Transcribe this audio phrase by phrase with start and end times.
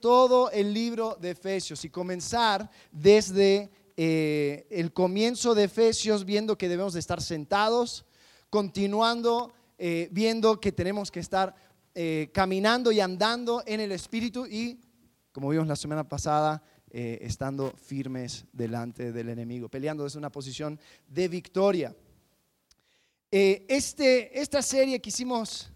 [0.00, 6.68] todo el libro de Efesios y comenzar desde eh, el comienzo de Efesios viendo que
[6.68, 8.04] debemos de estar sentados,
[8.50, 11.54] continuando eh, viendo que tenemos que estar
[11.94, 14.80] eh, caminando y andando en el Espíritu y,
[15.32, 16.62] como vimos la semana pasada,
[16.96, 20.78] estando firmes delante del enemigo, peleando desde una posición
[21.08, 21.92] de victoria.
[23.32, 25.72] este, esta serie quisimos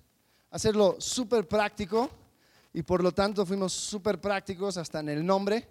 [0.51, 2.09] hacerlo súper práctico
[2.73, 5.69] y por lo tanto fuimos súper prácticos hasta en el nombre.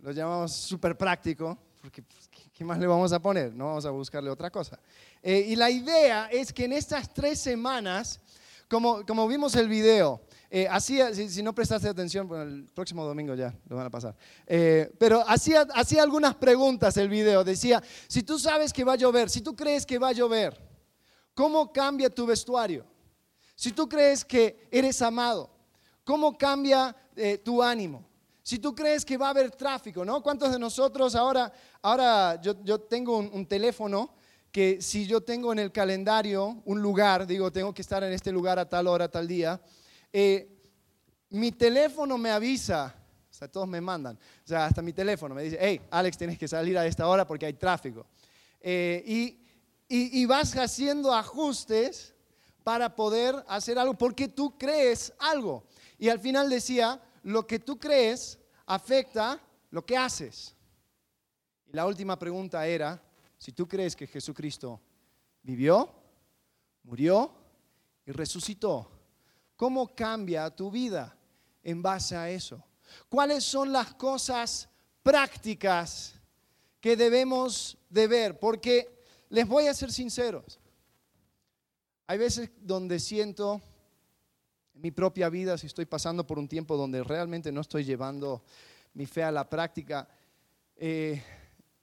[0.00, 3.52] Lo llamamos súper práctico, porque pues, ¿qué más le vamos a poner?
[3.52, 4.78] No vamos a buscarle otra cosa.
[5.22, 8.20] Eh, y la idea es que en estas tres semanas,
[8.68, 13.34] como, como vimos el video, eh, hacía, si, no prestaste atención, bueno, el próximo domingo
[13.34, 14.16] ya lo van a pasar.
[14.46, 17.44] Eh, pero hacía, hacía algunas preguntas el video.
[17.44, 20.58] Decía, si tú sabes que va a llover, si tú crees que va a llover,
[21.34, 22.86] ¿cómo cambia tu vestuario?
[23.54, 25.50] Si tú crees que eres amado,
[26.08, 28.02] ¿Cómo cambia eh, tu ánimo?
[28.42, 30.22] Si tú crees que va a haber tráfico, ¿no?
[30.22, 31.52] ¿Cuántos de nosotros ahora,
[31.82, 34.14] ahora yo, tengo un, teléfono
[34.50, 38.32] que si yo tengo en el calendario un lugar, digo, tengo que estar en este
[38.32, 39.60] lugar a tal hora, tal día,
[40.10, 40.48] eh,
[41.28, 42.94] mi teléfono me avisa,
[43.30, 46.38] o sea, todos me mandan, o sea, hasta mi teléfono me dice, hey, Alex, tienes
[46.38, 48.06] que salir a esta hora porque hay tráfico.
[48.62, 49.38] Eh, y,
[49.90, 52.14] y vas haciendo ajustes
[52.64, 55.64] para poder hacer algo porque tú crees algo.
[55.98, 60.54] Y al final decía, lo que tú crees afecta lo que haces.
[61.66, 63.02] Y la última pregunta era,
[63.36, 64.80] si tú crees que Jesucristo
[65.42, 65.92] vivió,
[66.84, 67.34] murió
[68.06, 68.90] y resucitó,
[69.56, 71.16] ¿cómo cambia tu vida
[71.62, 72.64] en base a eso?
[73.08, 74.68] ¿Cuáles son las cosas
[75.02, 76.14] prácticas
[76.80, 78.38] que debemos de ver?
[78.38, 80.58] Porque les voy a ser sinceros.
[82.06, 83.60] Hay veces donde siento
[84.78, 88.42] mi propia vida, si estoy pasando por un tiempo donde realmente no estoy llevando
[88.94, 90.08] mi fe a la práctica,
[90.76, 91.22] eh,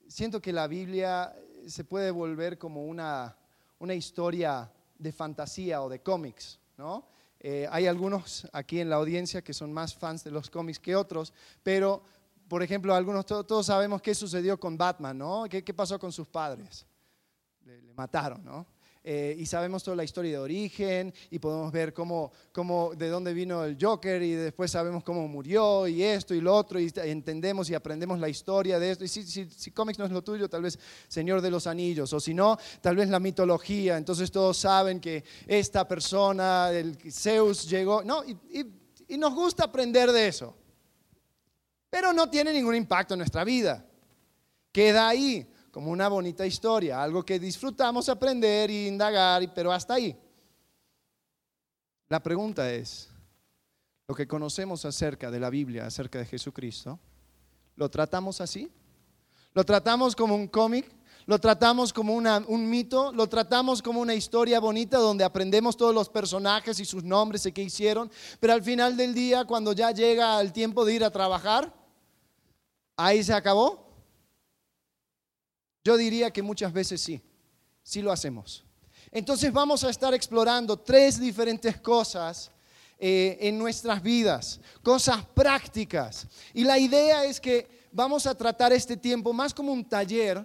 [0.07, 1.35] siento que la Biblia
[1.67, 3.35] se puede volver como una,
[3.79, 7.07] una historia de fantasía o de cómics, ¿no?
[7.39, 10.95] Eh, hay algunos aquí en la audiencia que son más fans de los cómics que
[10.95, 12.01] otros, pero,
[12.47, 15.45] por ejemplo, algunos, todos, sabemos qué sucedió con Batman, ¿no?
[15.49, 16.85] ¿Qué, qué pasó con sus padres?
[17.65, 18.65] le, le mataron, ¿no?
[19.07, 23.35] Eh, y sabemos toda la historia de origen y podemos ver cómo, cómo, de dónde
[23.35, 27.69] vino el Joker y después sabemos cómo murió y esto y lo otro y entendemos
[27.69, 29.05] y aprendemos la historia de esto.
[29.05, 32.11] Y si, si, si cómics no es lo tuyo, tal vez Señor de los Anillos
[32.13, 33.95] o si no, tal vez la mitología.
[33.95, 38.35] Entonces todos saben que esta persona, el Zeus llegó, no, y,
[39.07, 40.55] y nos gusta aprender de eso.
[41.91, 43.85] Pero no tiene ningún impacto en nuestra vida.
[44.71, 50.17] Queda ahí como una bonita historia, algo que disfrutamos aprender y indagar, pero hasta ahí.
[52.07, 53.09] La pregunta es,
[54.07, 56.97] lo que conocemos acerca de la Biblia, acerca de Jesucristo,
[57.75, 58.71] ¿lo tratamos así?
[59.53, 60.89] ¿Lo tratamos como un cómic?
[61.25, 63.11] ¿Lo tratamos como un mito?
[63.11, 67.51] ¿Lo tratamos como una historia bonita donde aprendemos todos los personajes y sus nombres y
[67.51, 68.09] qué hicieron?
[68.39, 71.73] Pero al final del día, cuando ya llega el tiempo de ir a trabajar,
[72.95, 73.84] ahí se acabó.
[75.85, 77.21] Yo diría que muchas veces sí,
[77.83, 78.65] sí lo hacemos.
[79.11, 82.49] Entonces vamos a estar explorando tres diferentes cosas
[82.97, 86.27] eh, en nuestras vidas, cosas prácticas.
[86.55, 90.43] Y la idea es que vamos a tratar este tiempo más como un taller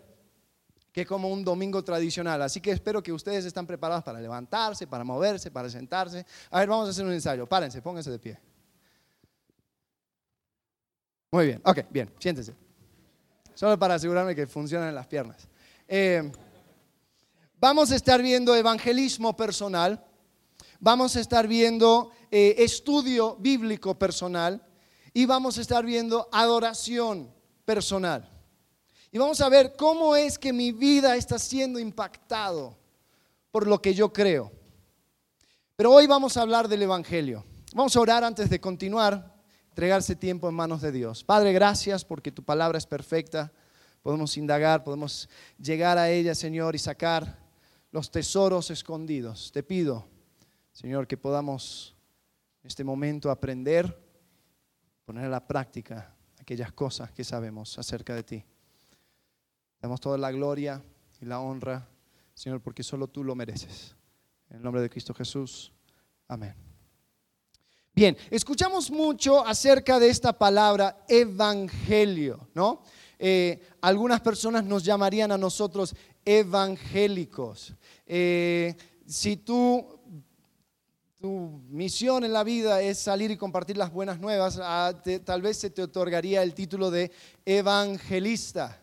[0.93, 2.43] que como un domingo tradicional.
[2.43, 6.27] Así que espero que ustedes estén preparados para levantarse, para moverse, para sentarse.
[6.51, 7.47] A ver, vamos a hacer un ensayo.
[7.47, 8.39] Párense, pónganse de pie.
[11.33, 12.70] Muy bien, ok, bien, siéntense
[13.61, 15.47] solo para asegurarme que funcionan las piernas.
[15.87, 16.33] Eh,
[17.59, 20.03] vamos a estar viendo evangelismo personal,
[20.79, 24.67] vamos a estar viendo eh, estudio bíblico personal
[25.13, 27.31] y vamos a estar viendo adoración
[27.67, 28.27] personal.
[29.13, 32.79] Y vamos a ver cómo es que mi vida está siendo impactado
[33.51, 34.51] por lo que yo creo.
[35.77, 37.45] Pero hoy vamos a hablar del Evangelio.
[37.75, 39.30] Vamos a orar antes de continuar
[39.71, 41.25] entregarse tiempo en manos de Dios.
[41.25, 43.53] Padre, gracias porque tu palabra es perfecta.
[44.03, 45.29] Podemos indagar, podemos
[45.59, 47.39] llegar a ella, Señor, y sacar
[47.93, 49.51] los tesoros escondidos.
[49.53, 50.07] Te pido,
[50.73, 51.95] Señor, que podamos
[52.63, 53.97] en este momento aprender,
[55.05, 58.45] poner a la práctica aquellas cosas que sabemos acerca de ti.
[59.81, 60.83] Damos toda la gloria
[61.21, 61.89] y la honra,
[62.35, 63.97] Señor, porque solo tú lo mereces.
[64.51, 65.73] En el nombre de Cristo Jesús.
[66.29, 66.70] Amén.
[67.95, 72.83] Bien, escuchamos mucho acerca de esta palabra evangelio, ¿no?
[73.19, 75.95] Eh, algunas personas nos llamarían a nosotros
[76.25, 77.75] evangélicos.
[78.07, 78.75] Eh,
[79.07, 80.01] si tú
[81.21, 85.59] tu misión en la vida es salir y compartir las buenas nuevas, ah, tal vez
[85.59, 87.13] se te otorgaría el título de
[87.45, 88.83] evangelista.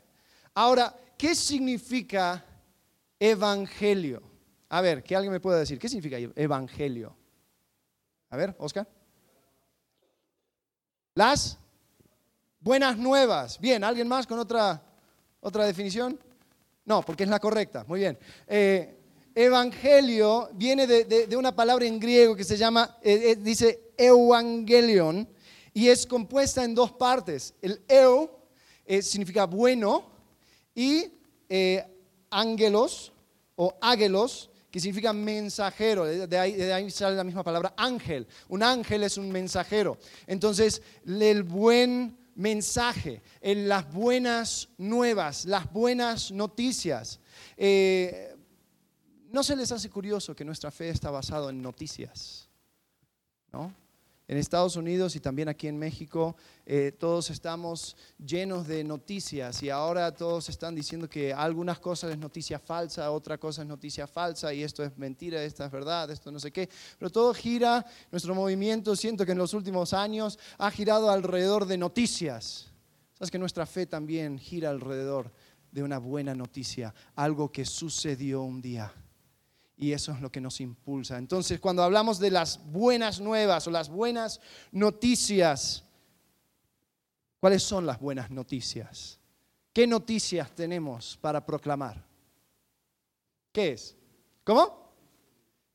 [0.54, 2.46] Ahora, ¿qué significa
[3.20, 4.22] evangelio?
[4.70, 7.16] A ver, que alguien me pueda decir, ¿qué significa evangelio?
[8.30, 8.88] A ver, Oscar.
[11.18, 11.58] Las
[12.60, 13.60] buenas nuevas.
[13.60, 14.80] Bien, ¿alguien más con otra,
[15.42, 16.20] otra definición?
[16.86, 17.84] No, porque es la correcta.
[17.88, 18.20] Muy bien.
[18.46, 18.96] Eh,
[19.34, 25.28] evangelio viene de, una palabra en griego que se llama, eh, eh, dice evangelion,
[25.74, 27.56] y es compuesta en dos partes.
[27.64, 28.30] El eu
[29.02, 30.12] significa bueno
[30.76, 31.14] y
[32.30, 33.12] angelos
[33.56, 38.28] o ágelos, que significa mensajero, de ahí, sale la misma palabra ángel.
[38.50, 39.98] Un ángel es un mensajero.
[40.26, 47.20] Entonces, el buen mensaje, las buenas nuevas, las buenas noticias.
[47.56, 48.36] Eh,
[49.32, 52.50] ¿No se les hace curioso que nuestra fe está basada en noticias?
[53.52, 53.74] ¿No?
[54.30, 56.36] En Estados Unidos y también aquí en México,
[56.66, 62.18] eh, todos estamos llenos de noticias y ahora todos están diciendo que algunas cosas es
[62.18, 66.30] noticia falsa, otra cosa es noticia falsa y esto es mentira, esta es verdad, esto
[66.30, 66.68] no sé qué.
[67.00, 71.78] Pero todo gira, nuestro movimiento, siento que en los últimos años ha girado alrededor de
[71.78, 72.70] noticias.
[73.14, 75.32] Sabes que nuestra fe también gira alrededor
[75.72, 78.94] de una buena noticia, algo que sucedió un día
[79.78, 81.18] y eso es lo que nos impulsa.
[81.18, 84.42] Entonces, cuando hablamos de las buenas nuevas o las buenas
[84.72, 85.84] noticias,
[87.40, 89.20] ¿cuáles son las buenas noticias?
[89.72, 92.04] ¿Qué noticias tenemos para proclamar?
[93.52, 93.96] ¿Qué es?
[94.44, 94.88] ¿Cómo?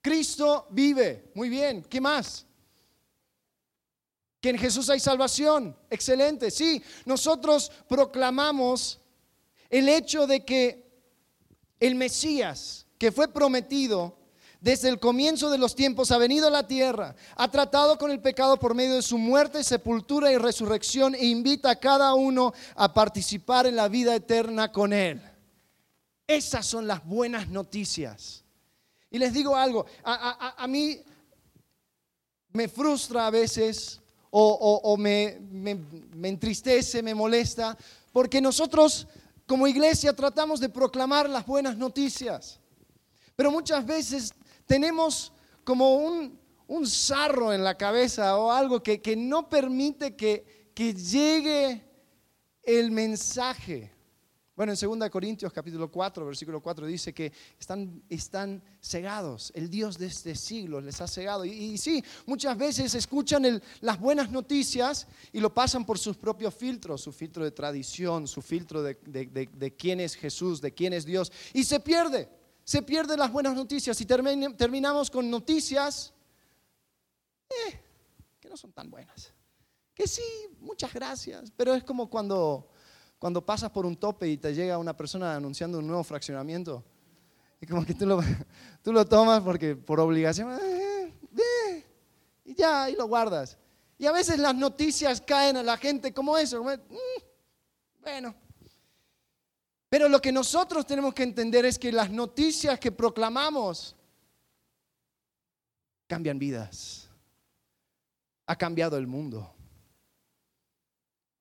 [0.03, 1.31] Cristo vive.
[1.37, 1.85] Muy bien.
[1.85, 2.45] ¿Qué más?
[4.41, 5.77] Que en Jesús hay salvación.
[5.89, 6.51] Excelente.
[6.51, 9.01] Sí, nosotros proclamamos
[9.71, 10.91] el hecho de que
[11.79, 14.17] el Mesías, que fue prometido
[14.61, 18.21] desde el comienzo de los tiempos, ha venido a la tierra, ha tratado con el
[18.21, 22.95] pecado por medio de su muerte, sepultura y resurrección e invita a cada uno a
[22.95, 25.21] participar en la vida eterna con él.
[26.29, 28.45] Esas son las buenas noticias.
[29.11, 31.01] Y les digo algo, a, mí
[32.53, 34.01] me frustra a veces
[34.31, 37.77] o, me, me entristece, me molesta,
[38.13, 39.09] porque nosotros
[39.45, 42.62] como iglesia tratamos de proclamar las buenas noticias.
[43.37, 44.33] Pero muchas veces
[44.67, 45.33] tenemos
[45.65, 46.87] como un, un
[47.53, 51.85] en la cabeza o algo que, que no permite que, que llegue
[52.63, 53.93] el mensaje.
[54.55, 59.51] Bueno, en 2 Corintios capítulo 4, versículo 4 dice que están, están cegados.
[59.55, 61.45] El Dios de este siglo les ha cegado.
[61.47, 67.01] Y, sí, muchas veces escuchan las buenas noticias y lo pasan por sus propios filtros,
[67.01, 71.07] su filtro de tradición, su filtro de, de, de quién es Jesús, de quién es
[71.07, 71.33] Dios.
[71.55, 72.29] Y se pierde
[72.65, 76.13] se pierden las buenas noticias y terminamos con noticias
[77.49, 77.81] eh,
[78.41, 79.33] que no son tan buenas.
[79.95, 80.23] Que sí,
[80.61, 82.69] muchas gracias, pero es como cuando,
[83.19, 86.85] cuando pasas por un tope y te llega una persona anunciando un nuevo fraccionamiento.
[87.61, 88.21] Y como que tú lo,
[88.83, 91.87] tú lo tomas porque por obligación, eh, eh,
[92.45, 93.59] y ya, y lo guardas.
[93.99, 96.65] Y a veces las noticias caen a la gente como eso.
[96.65, 96.75] Mm,
[98.01, 98.35] bueno,
[99.93, 103.95] pero lo que nosotros tenemos que entender es que las noticias que proclamamos
[106.07, 107.11] cambian vidas.
[108.47, 109.55] Ha cambiado el mundo.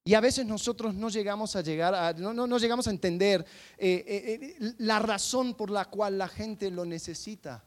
[0.03, 3.45] Y a veces nosotros no llegamos a llegar a, no, no, llegamos a entender
[3.77, 7.63] eh, eh, eh, la razón por la cual la gente lo necesita,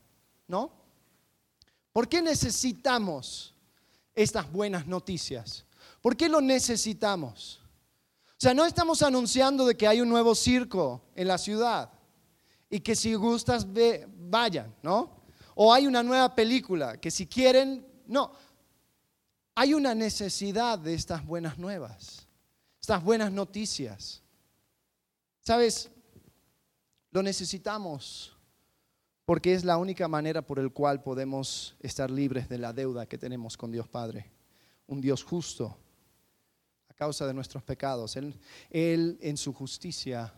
[0.48, 0.70] ¿no?
[1.94, 3.54] ¿Por qué necesitamos
[4.14, 5.64] estas buenas noticias?
[6.02, 7.63] ¿Por qué lo necesitamos?
[8.44, 11.90] Sea, no estamos anunciando de que hay un nuevo circo en la ciudad
[12.68, 13.66] y que si gustas
[14.18, 15.22] vayan, ¿no?
[15.54, 18.32] O hay una nueva película que si quieren, no.
[19.54, 22.28] Hay una necesidad de estas buenas nuevas,
[22.78, 24.22] estas buenas noticias.
[25.40, 25.90] ¿Sabes?
[27.12, 28.36] Lo necesitamos
[29.24, 33.16] porque es la única manera por la cual podemos estar libres de la deuda que
[33.16, 34.30] tenemos con Dios Padre,
[34.86, 35.78] un Dios justo
[36.94, 38.16] causa de nuestros pecados.
[38.16, 38.38] Él,
[38.70, 40.32] él en su justicia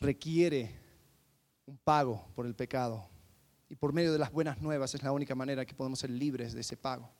[0.00, 0.78] requiere
[1.66, 3.08] un pago por el pecado.
[3.68, 6.54] Y por medio de las buenas nuevas es la única manera que podemos ser libres
[6.54, 7.10] de ese pago.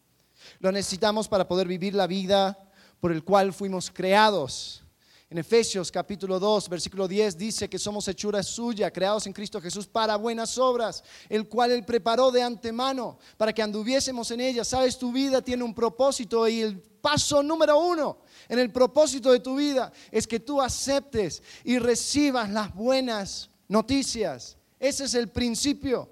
[0.60, 2.58] Lo necesitamos para poder vivir la vida
[3.00, 4.84] por el cual fuimos creados.
[5.30, 9.86] En Efesios capítulo 2, versículo 10 dice que somos hechura suya, creados en Cristo Jesús
[9.86, 14.68] para buenas obras, el cual Él preparó de antemano para que anduviésemos en ellas.
[14.68, 19.40] Sabes, tu vida tiene un propósito y el paso número uno en el propósito de
[19.40, 24.56] tu vida es que tú aceptes y recibas las buenas noticias.
[24.80, 26.08] Ese es el principio.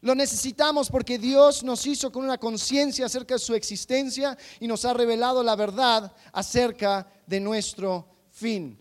[0.00, 4.86] Lo necesitamos porque Dios nos hizo con una conciencia acerca de su existencia y nos
[4.86, 8.78] ha revelado la verdad acerca de nuestro fin.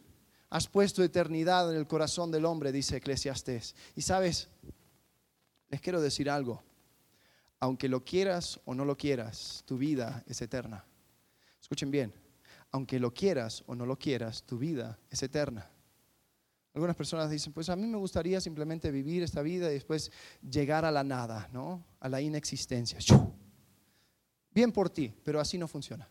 [0.50, 3.76] Has puesto eternidad en el corazón del hombre, dice Eclesiastés.
[3.96, 4.50] Y sabes,
[5.70, 6.62] les quiero decir algo.
[7.60, 10.86] Aunque lo quieras o no lo quieras, tu vida es eterna.
[11.62, 12.14] Escuchen bien,
[12.72, 15.70] aunque lo quieras o no lo quieras, tu vida es eterna.
[16.74, 20.86] Algunas personas dicen, pues a mí me gustaría simplemente vivir esta vida y después llegar
[20.86, 21.86] a la nada, ¿no?
[22.00, 22.98] A la inexistencia.
[24.52, 26.10] Bien por ti, pero así no funciona.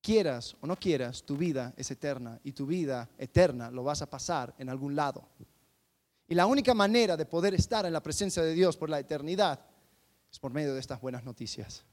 [0.00, 4.08] Quieras o no quieras, tu vida es eterna y tu vida eterna lo vas a
[4.08, 5.28] pasar en algún lado.
[6.28, 9.60] Y la única manera de poder estar en la presencia de Dios por la eternidad
[10.30, 11.84] es por medio de estas buenas noticias.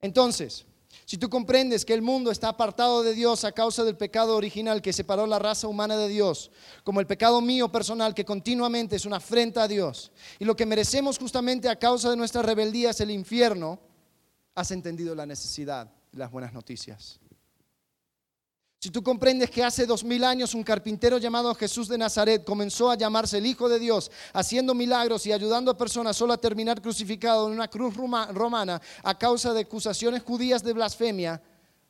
[0.00, 0.66] Entonces,
[1.04, 4.82] si tú comprendes que el mundo está apartado de Dios a causa del pecado original
[4.82, 6.50] que separó la raza humana de Dios,
[6.84, 10.66] como el pecado mío personal que continuamente es una afrenta a Dios, y lo que
[10.66, 13.80] merecemos justamente a causa de nuestra rebeldía el infierno,
[14.54, 17.20] has entendido la necesidad las buenas noticias.
[18.82, 22.90] Si tú comprendes que hace dos mil años un carpintero llamado Jesús de Nazaret comenzó
[22.90, 26.80] a llamarse el Hijo de Dios, haciendo milagros y ayudando a personas solo a terminar
[26.80, 31.42] crucificado en una cruz romana a causa de acusaciones judías de blasfemia,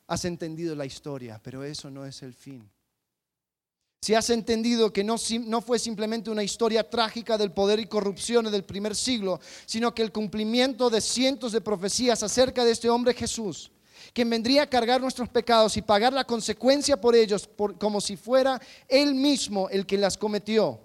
[0.05, 2.69] has entendido la historia, pero eso no es el fin.
[4.01, 8.51] Si has entendido que no, no, fue simplemente una historia trágica del poder y corrupción
[8.51, 13.13] del primer siglo, sino que el cumplimiento de cientos de profecías acerca de este hombre
[13.13, 13.71] Jesús,
[14.13, 17.49] quien vendría a cargar nuestros pecados y pagar la consecuencia por ellos
[17.79, 20.79] como si fuera Él mismo el que las cometió,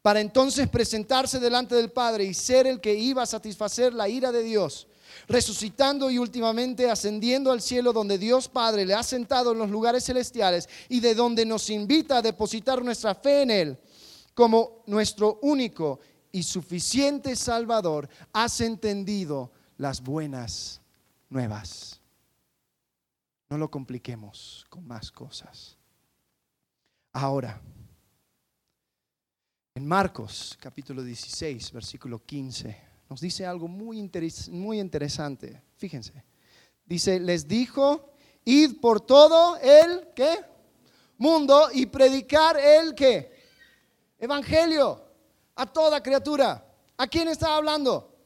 [0.00, 4.32] para entonces presentarse delante del Padre y ser el que iba a satisfacer la ira
[4.32, 4.86] de Dios,
[5.28, 10.04] resucitando y últimamente ascendiendo al cielo donde Dios Padre le ha sentado en los lugares
[10.04, 13.78] celestiales y de donde nos invita a depositar nuestra fe en Él
[14.34, 16.00] como nuestro único
[16.30, 20.80] y suficiente Salvador, has entendido las buenas
[21.28, 22.01] nuevas.
[23.52, 25.76] No lo compliquemos con más cosas.
[27.12, 27.60] Ahora,
[29.74, 32.74] en Marcos capítulo 16, versículo 15,
[33.10, 34.10] nos dice algo muy,
[34.52, 35.62] muy interesante.
[35.76, 36.24] Fíjense.
[36.86, 38.14] Dice, les dijo,
[38.46, 40.38] id por todo el ¿qué?
[41.18, 43.38] mundo y predicar el qué?
[44.18, 44.98] Evangelio
[45.56, 46.66] a toda criatura.
[46.96, 48.16] ¿A quién está hablando?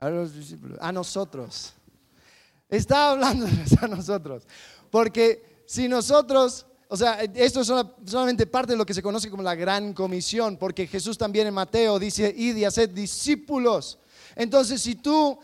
[0.00, 1.72] A los discípulos, a nosotros.
[2.70, 3.46] Está hablando
[3.80, 4.44] a nosotros.
[4.90, 7.72] Porque si nosotros, o sea, esto es
[8.06, 11.54] solamente parte de lo que se conoce como la gran comisión, porque Jesús también en
[11.54, 13.98] Mateo dice, id y haced discípulos.
[14.36, 15.38] Entonces, si tú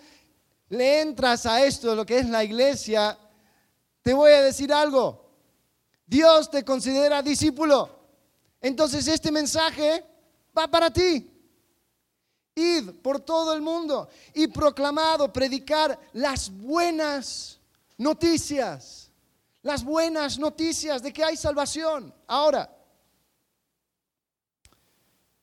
[0.68, 3.18] le entras a esto, lo que es la iglesia,
[4.02, 5.26] te voy a decir algo.
[6.06, 7.90] Dios te considera discípulo.
[8.60, 10.04] Entonces, este mensaje
[10.56, 11.35] va para ti.
[12.56, 17.60] Id por todo el mundo y proclamado, predicar las buenas
[17.98, 19.12] noticias.
[19.62, 22.14] Las buenas noticias de que hay salvación.
[22.26, 22.74] Ahora,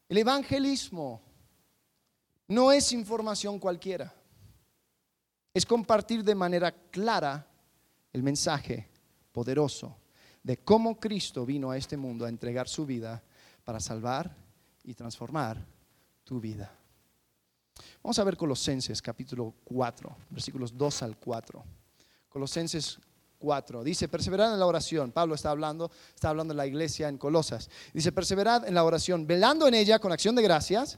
[0.10, 1.22] el evangelismo
[2.48, 4.14] no es información cualquiera.
[5.54, 7.48] Es compartir de manera clara
[8.12, 8.90] el mensaje
[9.32, 9.98] poderoso
[10.42, 13.24] de cómo Cristo vino a este mundo a entregar su vida
[13.64, 14.36] para salvar
[14.84, 15.64] y transformar
[16.24, 16.83] tu vida.
[18.04, 21.64] Vamos a ver Colosenses capítulo 4, versículos 2 al 4.
[22.30, 23.00] Colosenses
[23.40, 23.84] 4.
[23.84, 25.12] Dice, perseverad en la oración.
[25.12, 27.70] Pablo está hablando, está hablando de la iglesia en Colosas.
[27.94, 30.98] Dice, perseverad en la oración, velando en ella con acción de gracias,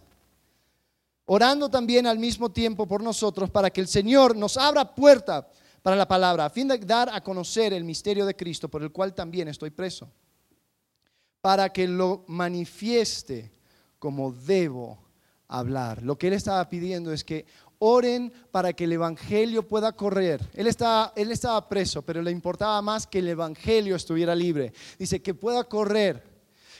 [1.26, 5.48] orando también al mismo tiempo por nosotros para que el Señor nos abra puerta
[5.82, 8.92] para la palabra, a fin de dar a conocer el misterio de Cristo, por el
[8.92, 10.10] cual también estoy preso,
[11.42, 13.52] para que lo manifieste
[14.00, 15.05] como debo
[15.48, 16.04] hablar.
[16.04, 17.46] Lo que él estaba pidiendo es que
[17.80, 20.42] oren para que el Evangelio pueda correr.
[20.54, 24.74] Él estaba, él estaba preso, pero le importaba más que el Evangelio estuviera libre.
[24.98, 26.24] Dice que pueda correr,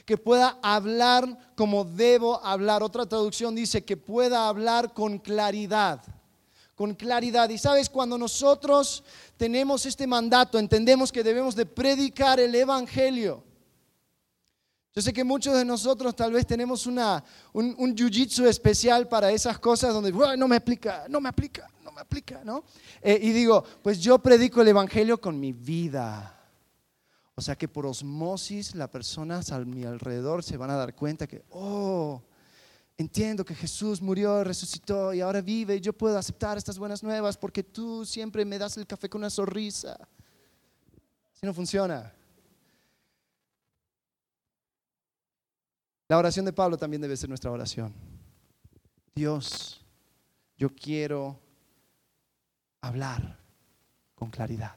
[0.06, 2.84] que pueda hablar como debo hablar.
[2.84, 6.02] Otra traducción dice que pueda hablar con claridad.
[6.76, 7.50] Con claridad.
[7.50, 9.04] Y sabes, cuando nosotros
[9.38, 13.44] tenemos este mandato, entendemos que debemos de predicar el Evangelio.
[14.98, 17.22] Yo sé que muchos de nosotros tal vez tenemos una,
[17.52, 21.92] un, un jiu-jitsu especial para esas cosas donde no me aplica, no me aplica, no
[21.92, 22.64] me aplica, ¿no?
[23.02, 26.40] Eh, y digo, pues yo predico el Evangelio con mi vida.
[27.36, 31.28] O sea que por osmosis las personas a mi alrededor se van a dar cuenta
[31.28, 32.24] que, oh,
[32.98, 37.36] entiendo que Jesús murió, resucitó y ahora vive y yo puedo aceptar estas buenas nuevas
[37.36, 40.00] porque tú siempre me das el café con una sonrisa.
[41.34, 42.14] Si no funciona.
[46.08, 47.94] La oración de Pablo también debe ser nuestra oración.
[49.16, 49.84] Dios,
[50.58, 51.40] yo quiero
[52.82, 53.40] hablar
[54.14, 54.76] con claridad.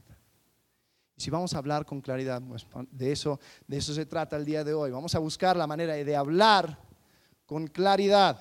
[1.16, 4.44] Y si vamos a hablar con claridad, pues de eso, de eso se trata el
[4.44, 4.90] día de hoy.
[4.90, 6.78] Vamos a buscar la manera de hablar
[7.44, 8.38] con claridad.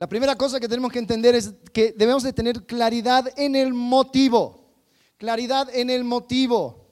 [0.00, 3.72] La primera cosa que tenemos que entender es que debemos de tener claridad en el
[3.72, 4.72] motivo.
[5.16, 6.88] Claridad en el motivo.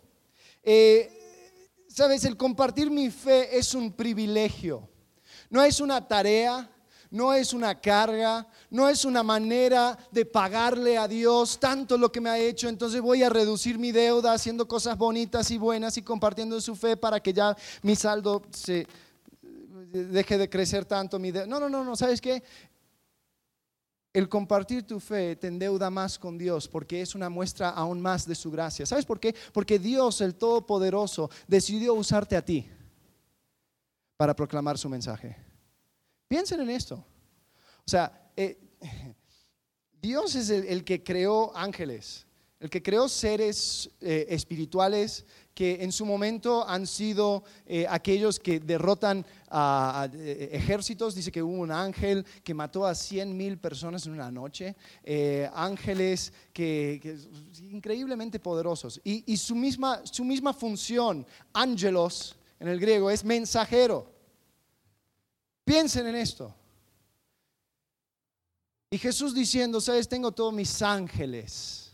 [0.62, 1.21] Eh,
[1.92, 4.88] Sabes, el compartir mi fe es un privilegio.
[5.50, 6.70] No es una tarea,
[7.10, 12.22] no es una carga, no es una manera de pagarle a Dios tanto lo que
[12.22, 16.02] me ha hecho, entonces voy a reducir mi deuda haciendo cosas bonitas y buenas y
[16.02, 18.86] compartiendo su fe para que ya mi saldo se
[19.92, 21.46] deje de crecer tanto mi deuda.
[21.46, 22.42] No, no, no, no, ¿sabes qué?
[24.12, 28.26] El compartir tu fe te endeuda más con Dios porque es una muestra aún más
[28.26, 28.84] de su gracia.
[28.84, 29.34] ¿Sabes por qué?
[29.52, 32.68] Porque Dios, el Todopoderoso, decidió usarte a ti
[34.18, 35.36] para proclamar su mensaje.
[36.28, 36.96] Piensen en esto.
[37.86, 38.58] O sea, eh,
[40.00, 42.26] Dios es el, que creó ángeles,
[42.60, 48.60] el que creó seres eh, espirituales que en su momento han sido eh, aquellos que
[48.60, 51.14] derrotan a, ejércitos.
[51.14, 54.74] Dice que hubo un ángel que mató a 100 mil personas en una noche.
[55.54, 57.18] ángeles que,
[57.70, 59.00] increíblemente poderosos.
[59.04, 64.10] Y, y, su, misma, su misma función, ángelos en el griego, es mensajero.
[65.64, 66.54] Piensen en esto.
[68.92, 71.92] Y Jesús diciendo, sabes, tengo todos mis ángeles.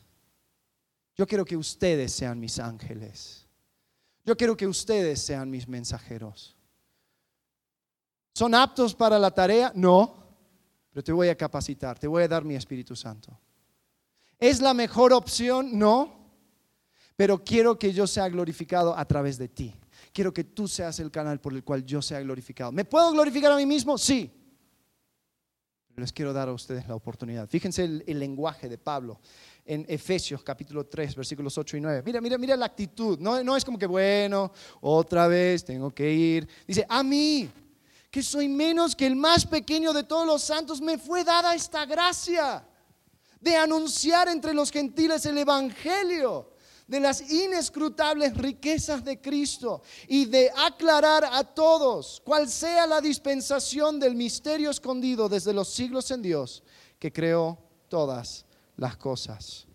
[1.16, 3.46] Yo quiero que ustedes sean mis ángeles.
[4.28, 6.54] Yo quiero que ustedes sean mis mensajeros.
[8.35, 9.73] ¿Son aptos para la tarea?
[9.75, 10.37] No,
[10.90, 13.40] pero te voy a capacitar, te voy a dar mi Espíritu Santo.
[14.38, 15.78] ¿Es la mejor opción?
[15.78, 16.30] No,
[17.16, 19.75] pero quiero que yo sea glorificado a través de ti
[20.12, 22.73] quiero que tú seas el canal por el cual yo sea glorificado.
[22.73, 23.97] ¿Me puedo glorificar a mí mismo?
[23.97, 24.28] Sí.
[25.87, 27.49] Pero les quiero dar a ustedes la oportunidad.
[27.49, 29.20] Fíjense el, lenguaje de Pablo
[29.68, 32.02] en Efesios capítulo 3, versículos 8 y 9.
[32.04, 33.18] Mira, mira, mira la actitud.
[33.18, 36.48] No, no es como que, bueno, otra vez tengo que ir.
[36.66, 37.50] Dice, a mí,
[38.11, 41.85] que soy menos que el más pequeño de todos los santos, me fue dada esta
[41.85, 42.66] gracia
[43.42, 46.54] de anunciar entre los gentiles el Evangelio
[46.87, 54.00] de las inescrutables riquezas de Cristo y de aclarar a todos cuál sea la dispensación
[54.00, 56.62] del misterio escondido desde los siglos en Dios
[56.98, 57.59] que creó
[57.90, 58.47] todas
[58.78, 59.66] las cosas.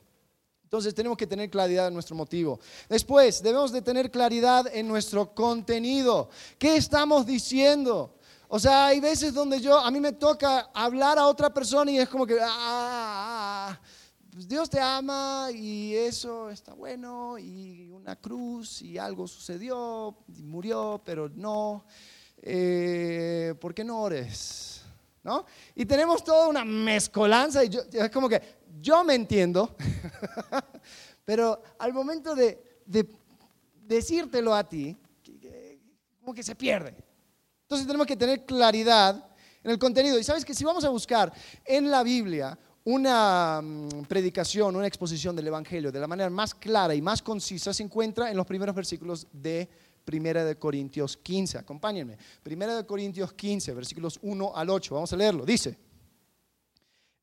[0.63, 2.59] Entonces tenemos que tener claridad en nuestro motivo.
[2.89, 6.29] Después debemos de tener claridad en nuestro contenido.
[6.57, 8.17] ¿Qué estamos diciendo?
[8.47, 11.99] O sea, hay veces donde yo, a mí me toca hablar a otra persona y
[11.99, 13.79] es como que, ah, ah, ah
[14.33, 20.41] pues Dios te ama y eso está bueno y una cruz y algo sucedió, y
[20.41, 21.85] murió, pero no.
[22.41, 24.81] Eh, ¿Por qué no ores?
[25.21, 25.45] ¿No?
[25.75, 28.41] Y tenemos toda una mezcolanza y yo, es como que
[28.83, 29.75] yo me entiendo,
[31.25, 33.07] pero al momento de, de
[33.87, 34.97] decírtelo a ti,
[36.19, 36.93] como que se pierde.
[37.61, 39.25] Entonces tenemos que tener claridad
[39.63, 40.19] en el contenido.
[40.19, 41.31] Y sabes que si vamos a buscar
[41.63, 46.93] en la Biblia una mm, predicación, una exposición del Evangelio de la manera más clara
[46.93, 49.69] y más concisa se encuentra en los primeros versículos de
[50.03, 51.59] Primera de Corintios 15.
[51.59, 52.17] Acompáñenme.
[52.43, 54.93] Primera de Corintios 15, versículos 1 al 8.
[54.93, 55.45] Vamos a leerlo.
[55.45, 55.77] Dice,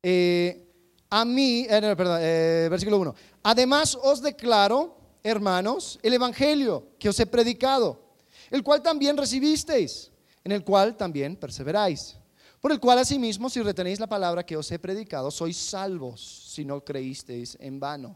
[0.01, 0.70] eh,
[1.11, 3.15] a mí, eh, perdón, eh, versículo 1.
[3.43, 8.15] Además os declaro, hermanos, el Evangelio que os he predicado,
[8.49, 10.11] el cual también recibisteis,
[10.43, 12.17] en el cual también perseveráis
[12.61, 16.21] por el cual asimismo, si retenéis la palabra que os he predicado, sois salvos
[16.53, 18.15] si no creísteis en vano.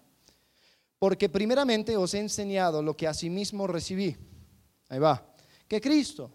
[0.99, 4.15] Porque primeramente os he enseñado lo que asimismo recibí.
[4.87, 5.33] Ahí va.
[5.67, 6.29] Que Cristo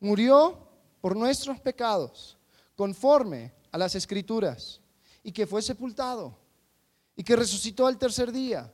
[0.00, 0.66] murió
[1.02, 2.38] por nuestros pecados,
[2.74, 4.80] conforme a las escrituras,
[5.22, 6.36] y que fue sepultado,
[7.14, 8.72] y que resucitó al tercer día,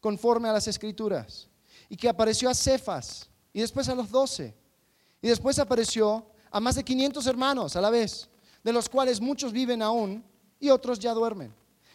[0.00, 1.48] conforme a las escrituras,
[1.88, 4.54] y que apareció a Cefas, y después a los doce,
[5.20, 8.28] y después apareció a más de 500 hermanos a la vez,
[8.62, 10.24] de los cuales muchos viven aún
[10.60, 11.54] y otros ya duermen.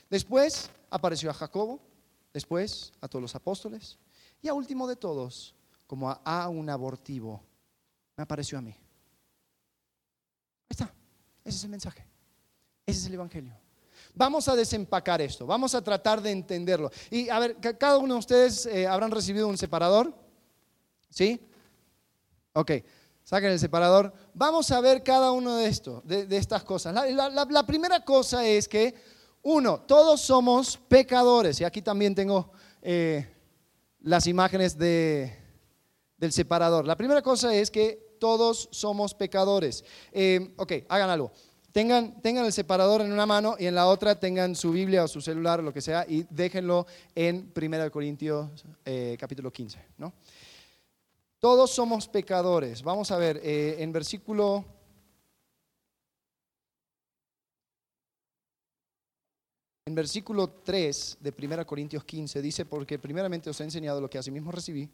[0.09, 1.79] Después apareció a Jacobo,
[2.33, 3.97] después a todos los apóstoles
[4.41, 5.55] y a último de todos,
[5.87, 7.41] como a, un abortivo,
[8.17, 8.71] me apareció a mí.
[8.71, 10.93] Ahí está,
[11.43, 12.05] ese es el mensaje,
[12.85, 13.62] ese es el Evangelio.
[14.15, 16.91] Vamos a desempacar esto, vamos a tratar de entenderlo.
[17.09, 20.13] Y a ver, cada uno de ustedes eh, habrán recibido un separador,
[21.09, 21.39] ¿sí?
[22.53, 22.71] Ok.
[23.23, 24.13] Saquen el separador.
[24.33, 26.93] Vamos a ver cada uno de, esto, de, estas cosas.
[26.93, 28.93] La, primera cosa es que,
[29.43, 31.59] uno, todos somos pecadores.
[31.61, 33.25] Y aquí también tengo eh,
[34.01, 35.37] las imágenes de,
[36.17, 36.85] del separador.
[36.85, 39.85] La primera cosa es que todos somos pecadores.
[40.11, 41.31] Eh, ok, hagan algo.
[41.73, 45.19] Tengan, el separador en una mano y en la otra tengan su Biblia o su
[45.19, 48.47] celular o lo que sea y déjenlo en 1 Corintios
[48.85, 49.79] eh, capítulo 15.
[49.97, 50.13] ¿no?
[51.39, 52.83] Todos somos pecadores.
[52.83, 54.63] Vamos a ver, eh, en versículo...
[59.85, 64.17] En versículo 3 de 1 Corintios 15 dice, porque primeramente os he enseñado lo que
[64.17, 64.89] asimismo recibí,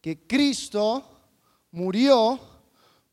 [0.00, 1.04] que Cristo
[1.70, 2.40] murió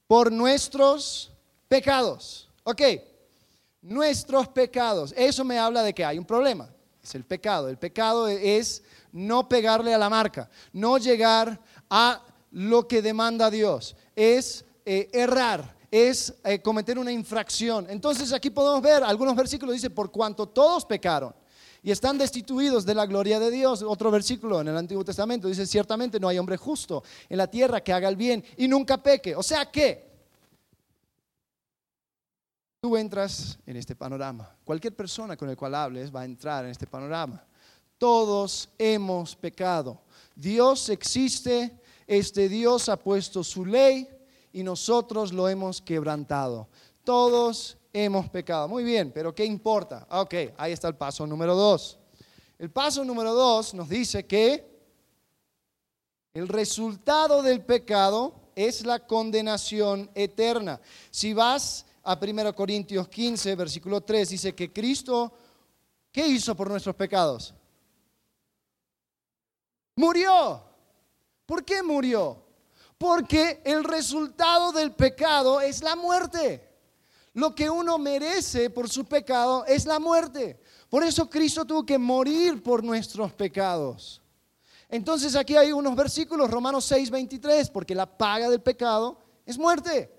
[0.08, 1.34] por nuestros
[1.68, 2.49] pecados.
[2.70, 2.84] Ok,
[3.82, 5.12] nuestros pecados.
[5.18, 6.70] Eso me habla de que hay un problema.
[7.02, 7.68] Es el pecado.
[7.68, 13.96] El pecado es no pegarle a la marca, no llegar a lo que demanda Dios.
[14.16, 17.88] Es eh, errar, es eh, cometer una infracción.
[17.90, 21.34] Entonces aquí podemos ver, algunos versículos dice, por cuanto todos pecaron
[21.82, 23.82] y están destituidos de la gloria de Dios.
[23.82, 27.82] Otro versículo en el Antiguo Testamento dice, ciertamente no hay hombre justo en la tierra
[27.82, 29.36] que haga el bien y nunca peque.
[29.36, 30.09] O sea que
[32.80, 34.56] tú entras en este panorama.
[34.64, 37.44] Cualquier persona con el cual hables va a entrar en este panorama.
[37.98, 40.02] Todos hemos pecado.
[40.36, 44.08] Dios existe, este Dios ha puesto su ley
[44.54, 46.70] y nosotros lo hemos quebrantado.
[47.04, 48.70] Todos hemos pecado.
[48.70, 50.08] Muy bien, pero ¿qué importa?
[50.10, 51.98] Ah, ok, ahí está el paso número dos.
[52.58, 54.70] El paso número dos nos dice que
[56.34, 60.80] el resultado del pecado es la condenación eterna.
[61.12, 65.32] Si vas a 1 Corintios 15, versículo 3, dice que Cristo,
[66.12, 67.54] ¿qué hizo por nuestros pecados?
[69.96, 70.64] Murió.
[71.46, 72.44] ¿Por qué murió?
[72.98, 76.68] Porque el resultado del pecado es la muerte.
[77.34, 80.60] Lo que uno merece por su pecado es la muerte.
[80.90, 84.20] Por eso Cristo tuvo que morir por nuestros pecados.
[84.90, 90.19] Entonces aquí hay unos versículos, Romanos 6, 23, porque la paga del pecado es muerte.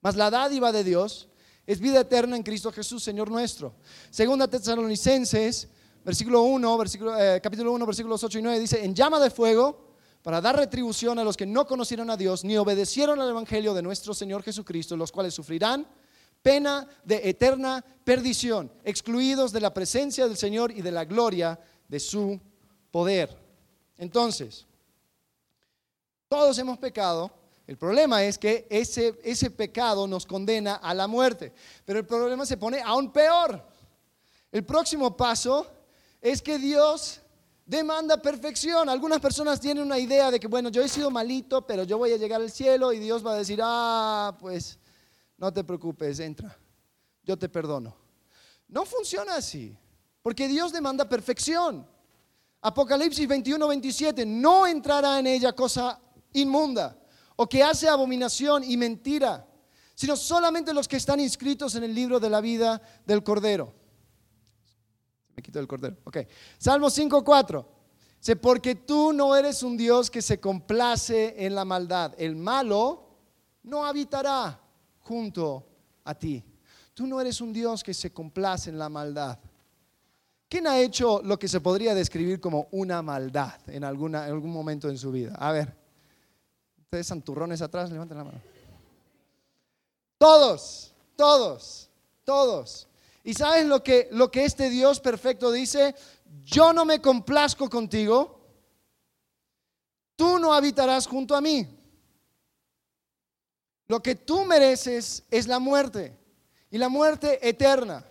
[0.00, 1.28] Mas la dádiva de Dios
[1.66, 3.74] es vida eterna en Cristo Jesús, Señor nuestro.
[4.10, 5.68] Segunda Tesalonicenses,
[6.04, 9.90] versículo 1, versículo, eh, capítulo 1, versículos 8 y 9, dice, en llama de fuego
[10.22, 13.82] para dar retribución a los que no conocieron a Dios ni obedecieron al Evangelio de
[13.82, 15.86] nuestro Señor Jesucristo, los cuales sufrirán
[16.42, 21.58] pena de eterna perdición, excluidos de la presencia del Señor y de la gloria
[21.88, 22.40] de su
[22.90, 23.36] poder.
[23.98, 24.66] Entonces,
[26.28, 27.30] todos hemos pecado.
[27.70, 31.52] El problema es que ese, ese pecado nos condena a la muerte.
[31.84, 33.64] Pero el problema se pone aún peor.
[34.50, 35.68] El próximo paso
[36.20, 37.20] es que Dios
[37.64, 38.88] demanda perfección.
[38.88, 42.10] Algunas personas tienen una idea de que, bueno, yo he sido malito, pero yo voy
[42.12, 44.76] a llegar al cielo y Dios va a decir, ah, pues
[45.36, 46.58] no te preocupes, entra,
[47.22, 47.94] yo te perdono.
[48.66, 49.78] No funciona así,
[50.22, 51.86] porque Dios demanda perfección.
[52.62, 56.00] Apocalipsis 21, 27, no entrará en ella cosa
[56.32, 56.96] inmunda
[57.42, 59.46] o que hace abominación y mentira,
[59.94, 63.72] sino solamente los que están inscritos en el libro de la vida del Cordero.
[65.34, 65.96] Me quito el Cordero.
[66.04, 66.18] Ok.
[66.58, 67.68] Salmo 5, 4.
[68.18, 72.12] Dice, porque tú no eres un Dios que se complace en la maldad.
[72.18, 73.08] El malo
[73.62, 74.60] no habitará
[74.98, 75.66] junto
[76.04, 76.44] a ti.
[76.92, 79.38] Tú no eres un Dios que se complace en la maldad.
[80.46, 84.52] ¿Quién ha hecho lo que se podría describir como una maldad en, alguna, en algún
[84.52, 85.34] momento en su vida?
[85.36, 85.79] A ver,
[86.90, 88.42] ustedes santurrones atrás, levanten la mano.
[90.18, 91.88] Todos, todos,
[92.24, 92.88] todos.
[93.22, 95.94] ¿Y sabes lo que, lo que este Dios perfecto dice?
[96.42, 98.40] Yo no me complazco contigo,
[100.16, 101.64] tú no habitarás junto a mí.
[103.86, 106.18] Lo que tú mereces es la muerte
[106.72, 108.04] y la muerte eterna.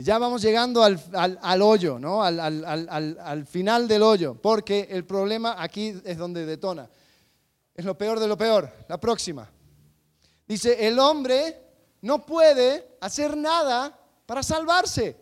[0.00, 2.22] Ya vamos llegando al, hoyo, ¿no?
[2.22, 6.88] Al, al, final del hoyo, porque el problema aquí es donde detona.
[7.74, 8.72] Es lo peor de lo peor.
[8.88, 9.50] La próxima.
[10.46, 11.60] Dice, el hombre
[12.02, 15.16] no puede hacer nada para salvarse.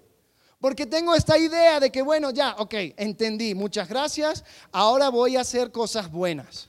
[0.60, 5.40] Porque tengo esta idea de que, bueno, ya, ok, entendí, muchas gracias, ahora voy a
[5.40, 6.68] hacer cosas buenas.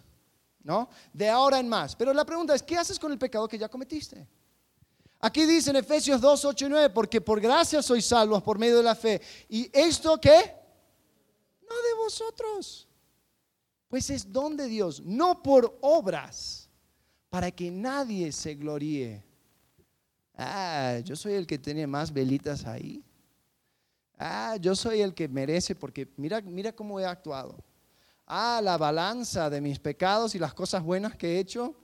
[0.64, 0.90] ¿no?
[1.12, 1.96] De ahora en más.
[1.96, 4.28] Pero la pregunta es, ¿qué haces con el pecado que ya cometiste?
[5.20, 8.78] Aquí dice en Efesios 2, 8 y 9, porque por gracia sois salvos por medio
[8.78, 9.22] de la fe.
[9.50, 10.54] ¿Y esto qué?
[11.62, 12.88] No de vosotros.
[13.88, 16.70] Pues es don de Dios, no por obras,
[17.30, 19.24] para que nadie se gloríe.
[20.36, 23.04] Ah, yo soy el que tiene más velitas ahí.
[24.20, 27.64] Ah, yo soy el que merece porque mira, mira cómo he actuado
[28.28, 31.76] ah, la balanza de mis pecados y las cosas buenas que he hecho,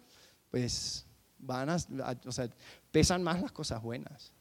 [0.51, 1.05] pues
[1.45, 1.77] van a,
[2.25, 2.49] o sea,
[2.91, 4.31] pesan más las cosas buenas.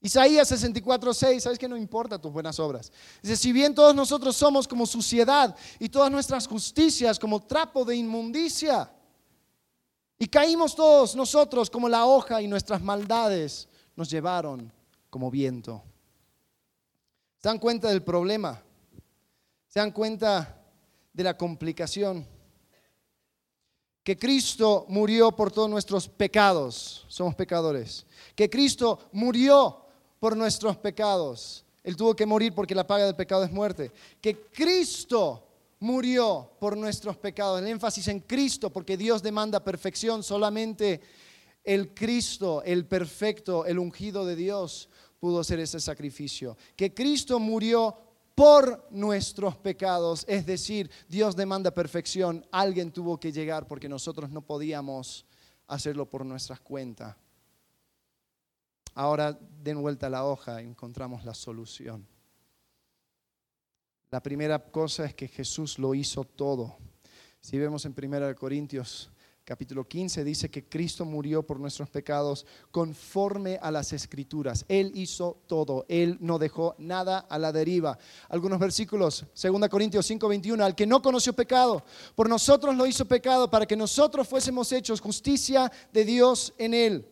[0.00, 2.90] Isaías 64, 6, ¿sabes que no importa tus buenas obras?
[3.22, 7.96] Dice, si bien todos nosotros somos como suciedad y todas nuestras justicias como trapo de
[7.96, 8.90] inmundicia,
[10.22, 14.72] Y caímos todos nosotros como la hoja y nuestras maldades nos llevaron
[15.10, 15.82] como viento.
[17.38, 18.62] ¿Se dan cuenta del problema?
[19.66, 20.62] ¿Se dan cuenta
[21.12, 22.24] de la complicación?
[24.02, 27.04] Que Cristo murió por todos nuestros pecados.
[27.08, 28.04] Somos pecadores.
[28.34, 29.84] Que Cristo murió
[30.18, 31.64] por nuestros pecados.
[31.84, 33.92] Él tuvo que morir porque la paga del pecado es muerte.
[34.20, 35.46] Que Cristo
[35.80, 37.60] murió por nuestros pecados.
[37.60, 40.22] El énfasis en Cristo, porque Dios demanda perfección.
[40.22, 41.00] Solamente
[41.64, 44.88] el Cristo, el perfecto, el ungido de Dios,
[45.20, 46.56] pudo hacer ese sacrificio.
[46.76, 47.96] Que Cristo murió
[48.34, 52.46] por nuestros pecados, es decir, Dios demanda perfección.
[52.50, 55.26] Alguien tuvo que llegar porque nosotros no podíamos
[55.66, 57.16] hacerlo por nuestras cuentas.
[58.94, 62.06] Ahora den vuelta la hoja y encontramos la solución.
[64.10, 66.76] La primera cosa es que Jesús lo hizo todo.
[67.40, 69.10] Si vemos en 1 Corintios
[69.44, 74.64] capítulo 15 dice que Cristo murió por nuestros pecados conforme a las escrituras.
[74.68, 77.98] Él hizo todo, Él no dejó nada a la deriva.
[78.28, 81.82] Algunos versículos, 2 Corintios 5, 21, al que no conoció pecado,
[82.14, 87.08] por nosotros lo hizo pecado para que nosotros fuésemos hechos justicia de Dios en Él.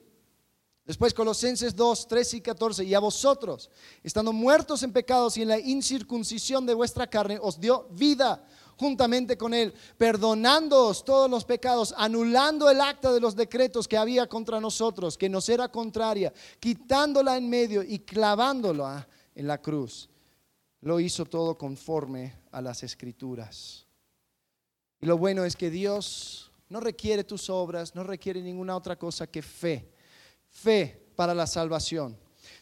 [0.87, 3.71] Después Colosenses 2, 13 y 14, y a vosotros,
[4.03, 8.45] estando muertos en pecados y en la incircuncisión de vuestra carne, os dio vida
[8.81, 14.27] juntamente con Él, perdonándoos todos los pecados, anulando el acta de los decretos que había
[14.27, 20.09] contra nosotros, que nos era contraria, quitándola en medio y clavándola en la cruz.
[20.81, 23.87] Lo hizo todo conforme a las escrituras.
[25.01, 29.27] Y lo bueno es que Dios no requiere tus obras, no requiere ninguna otra cosa
[29.27, 29.93] que fe
[30.51, 32.17] fe para la salvación.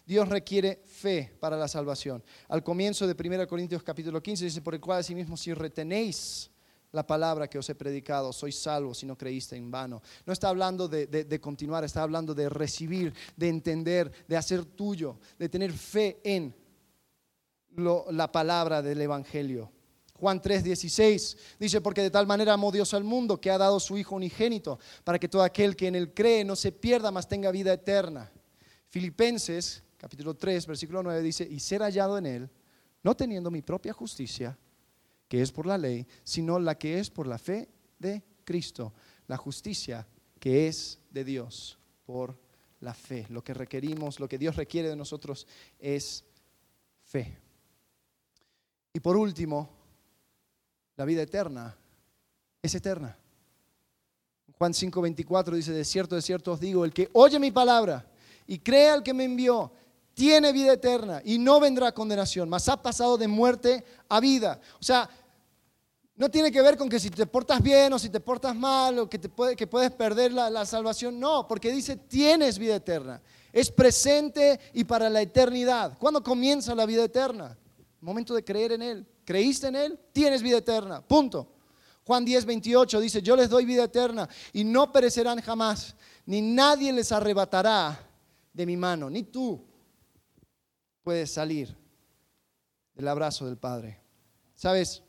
[0.09, 2.25] Dios requiere fe para la salvación.
[2.49, 6.51] Al comienzo de 1 Corintios capítulo 15 dice, por el cual asimismo si retenéis
[6.93, 10.01] la palabra que os he predicado, sois salvos si no creíste en vano.
[10.25, 15.51] No está hablando de, continuar, está hablando de recibir, de entender, de hacer tuyo, de
[15.51, 16.57] tener fe en
[17.77, 19.71] la palabra del Evangelio.
[20.15, 23.99] Juan 3:16 dice, porque de tal manera amó Dios al mundo que ha dado su
[23.99, 27.51] Hijo unigénito, para que todo aquel que en él cree no se pierda, mas tenga
[27.51, 28.33] vida eterna.
[28.89, 32.51] Filipenses capítulo 3, versículo 9 dice, y ser hallado en él,
[33.03, 34.57] no teniendo mi propia justicia,
[35.29, 38.95] que es por la ley, sino la que es por la fe de Cristo,
[39.27, 40.07] la justicia
[40.41, 42.39] que es de Dios por
[42.81, 43.27] la fe.
[43.29, 45.47] Lo que requerimos, lo que Dios requiere de nosotros
[45.79, 46.25] es
[47.03, 47.37] fe.
[48.93, 49.69] Y por último,
[50.97, 51.77] la vida eterna
[52.63, 53.17] es eterna.
[54.57, 58.11] Juan 5:24 dice, de cierto, de cierto os digo, el que oye mi palabra
[58.47, 59.71] y cree al que me envió,
[60.19, 64.61] tiene vida eterna y no vendrá condenación, mas ha pasado de muerte a vida.
[64.81, 65.09] O sea,
[66.17, 68.99] no tiene que ver con que si te portas bien o si te portas mal
[68.99, 71.21] o que, te puede, que puedes perder la, la salvación.
[71.21, 73.23] No, porque dice tienes vida eterna.
[73.53, 75.97] Es presente y para la eternidad.
[75.99, 77.57] ¿Cuándo comienza la vida eterna?
[78.01, 79.07] Momento de creer en Él.
[79.25, 80.01] ¿Creíste en Él?
[80.13, 81.01] Tienes vida eterna.
[81.01, 81.47] Punto.
[82.05, 85.95] Juan 10, 28 dice, yo les doy vida eterna y no perecerán jamás,
[86.27, 88.05] ni nadie les arrebatará
[88.53, 89.69] de mi mano, ni tú
[91.09, 91.75] puedes salir
[92.93, 93.99] del abrazo del Padre.
[94.55, 95.03] ¿Sabes?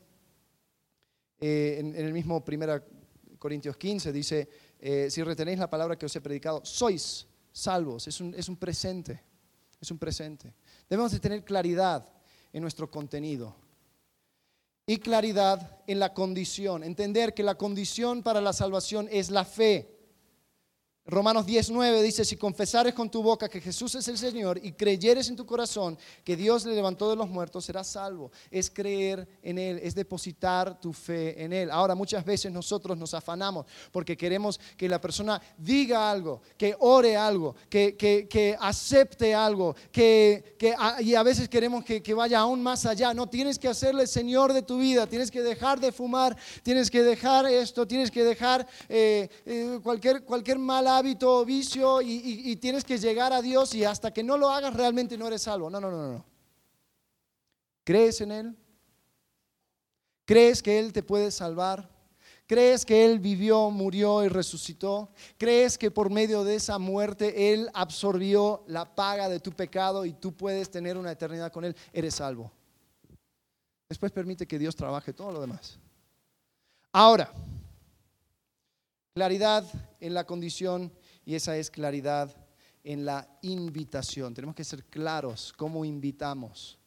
[1.38, 2.82] Eh, en, el mismo 1
[3.38, 8.08] Corintios 15 dice, eh, si retenéis la palabra que os he predicado, sois salvos.
[8.08, 9.22] Es un, es un presente,
[9.78, 10.54] es un presente.
[10.88, 12.08] Debemos de tener claridad
[12.50, 13.54] en nuestro contenido
[14.86, 16.82] y claridad en la condición.
[16.82, 19.99] Entender que la condición para la salvación es la fe.
[21.10, 25.28] Romanos 19 dice, si confesares con tu boca que Jesús es el Señor y creyeres
[25.28, 28.30] en tu corazón que Dios le levantó de los muertos, serás salvo.
[28.48, 31.68] Es creer en Él, es depositar tu fe en Él.
[31.70, 37.16] Ahora, muchas veces nosotros nos afanamos porque queremos que la persona diga algo, que ore
[37.16, 40.56] algo, que, que, acepte algo, que,
[41.00, 43.12] y a veces queremos que, vaya aún más allá.
[43.14, 47.02] No, tienes que hacerle Señor de tu vida, tienes que dejar de fumar, tienes que
[47.02, 52.98] dejar esto, tienes que dejar eh, eh, cualquier, cualquier mala hábito, vicio y, tienes que
[52.98, 55.70] llegar a Dios y hasta que no lo hagas realmente no eres salvo.
[55.70, 56.24] No, no, no, no.
[57.84, 58.56] ¿Crees en Él?
[60.26, 61.90] ¿Crees que Él te puede salvar?
[62.46, 65.10] ¿Crees que Él vivió, murió y resucitó?
[65.38, 70.12] ¿Crees que por medio de esa muerte Él absorbió la paga de tu pecado y
[70.12, 71.74] tú puedes tener una eternidad con Él?
[71.92, 72.52] Eres salvo.
[73.88, 75.78] Después permite que Dios trabaje todo lo demás.
[76.92, 77.32] Ahora,
[79.14, 79.64] Claridad
[80.00, 80.92] en la condición
[81.24, 82.34] y esa es claridad
[82.84, 84.34] en la invitación.
[84.34, 86.78] Tenemos que ser claros cómo invitamos.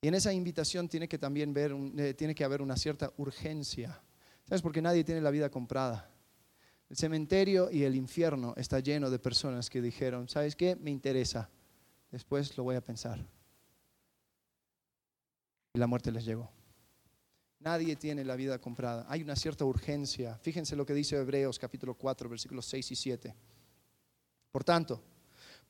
[0.00, 1.54] Y en esa invitación tiene que también
[1.96, 4.02] eh, tiene que haber una cierta urgencia.
[4.44, 4.62] ¿Sabes?
[4.62, 6.10] Porque nadie tiene la vida comprada.
[6.90, 10.76] El cementerio y el infierno está lleno de personas que dijeron, ¿sabes qué?
[10.76, 11.48] Me interesa.
[12.10, 13.24] Después lo voy a pensar.
[15.72, 16.50] Y la muerte les llegó.
[17.62, 19.06] Nadie tiene la vida comprada.
[19.08, 20.36] Hay una cierta urgencia.
[20.38, 23.36] Fíjense lo que dice Hebreos capítulo 4, versículos 6 y 7.
[24.50, 25.00] Por tanto,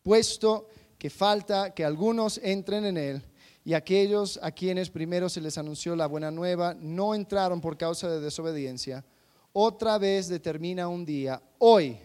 [0.02, 3.22] puesto que falta que algunos entren en él,
[3.62, 8.08] y aquellos a quienes primero se les anunció la buena nueva no entraron por causa
[8.08, 9.04] de desobediencia,
[9.52, 11.98] otra vez determina un día, hoy,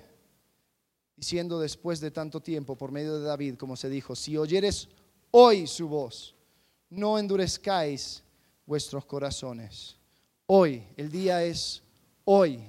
[1.16, 4.90] diciendo después de tanto tiempo, por medio de David, como se dijo, si oyeres
[5.32, 6.36] hoy su voz,
[6.90, 8.24] no endurezcáis
[8.68, 9.96] vuestros corazones.
[10.46, 11.82] Hoy, el día es
[12.26, 12.60] hoy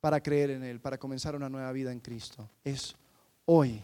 [0.00, 2.50] para creer en Él, para comenzar una nueva vida en Cristo.
[2.62, 2.94] Es
[3.46, 3.80] hoy.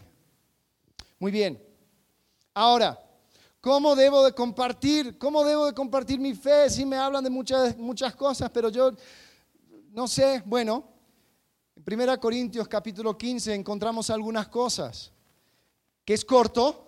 [1.17, 1.61] Muy bien.
[2.53, 2.99] Ahora,
[3.61, 5.17] ¿cómo debo de compartir?
[5.17, 6.69] ¿Cómo debo de compartir mi fe?
[6.69, 8.91] Si me hablan de muchas, muchas cosas, pero yo
[9.91, 10.43] no sé.
[10.45, 10.83] Bueno,
[11.75, 15.11] en 1 Corintios capítulo 15 encontramos algunas cosas.
[16.03, 16.85] Que es corto,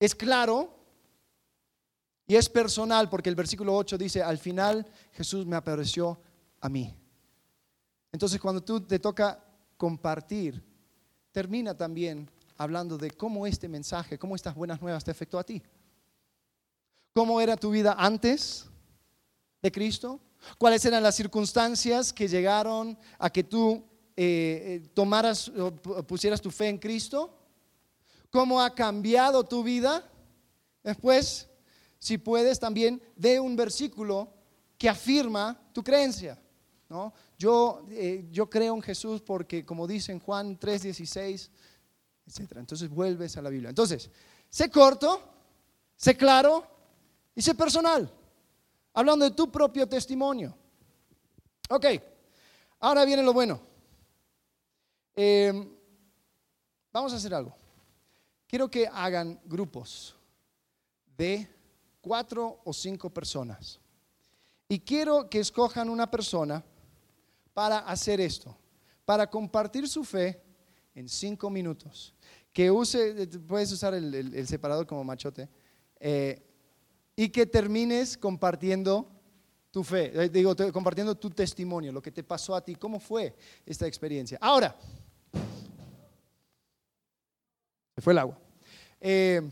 [0.00, 0.77] es claro
[2.30, 6.20] y es personal, porque el versículo 8 dice, al final Jesús me apareció
[6.60, 6.94] a mí.
[8.12, 9.42] Entonces cuando tú te toca
[9.78, 10.62] compartir,
[11.32, 15.62] termina también hablando de cómo este mensaje, cómo estas buenas nuevas te afectó a ti.
[17.14, 18.66] ¿Cómo era tu vida antes
[19.62, 20.20] de Cristo?
[20.58, 23.82] ¿Cuáles eran las circunstancias que llegaron a que tú
[24.14, 25.74] eh, eh, tomaras o
[26.06, 27.34] pusieras tu fe en Cristo?
[28.28, 30.06] ¿Cómo ha cambiado tu vida?
[30.82, 31.48] Después,
[31.98, 34.32] si puedes, también de un versículo
[34.76, 36.40] que afirma tu creencia.
[36.88, 37.12] ¿no?
[37.38, 41.50] Yo, eh, yo creo en Jesús porque, como dice en Juan 3:16,
[42.26, 42.56] etc.
[42.56, 43.70] Entonces vuelves a la Biblia.
[43.70, 44.10] Entonces,
[44.48, 45.20] sé corto,
[45.96, 46.66] sé claro
[47.34, 48.10] y sé personal.
[48.94, 50.56] Hablando de tu propio testimonio.
[51.70, 51.86] Ok,
[52.80, 53.60] ahora viene lo bueno.
[55.14, 55.52] Eh,
[56.92, 57.54] vamos a hacer algo.
[58.46, 60.16] Quiero que hagan grupos
[61.16, 61.46] de
[62.08, 63.78] cuatro o cinco personas.
[64.66, 66.64] Y quiero que escojan una persona
[67.52, 68.56] para hacer esto,
[69.04, 70.40] para compartir su fe
[70.94, 72.14] en cinco minutos.
[72.50, 75.50] Que use, puedes usar el, separador como machote,
[76.00, 76.42] eh,
[77.14, 79.06] y que termines compartiendo
[79.70, 83.36] tu fe, eh, digo, compartiendo tu testimonio, lo que te pasó a ti, cómo fue
[83.66, 84.38] esta experiencia.
[84.40, 84.74] Ahora,
[87.94, 88.38] se fue el agua.
[88.98, 89.42] Eh,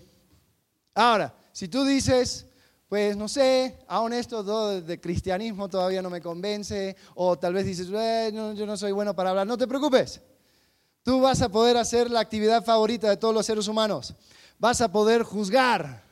[0.95, 2.45] ahora, si tú dices,
[2.87, 7.89] pues no sé, aún esto de cristianismo todavía no me convence, o tal vez dices,
[7.95, 10.21] eh, yo no soy bueno para hablar, no te preocupes.
[11.03, 14.15] Tú vas a poder hacer la actividad favorita de todos los seres humanos.
[14.59, 16.05] Vas a poder juzgar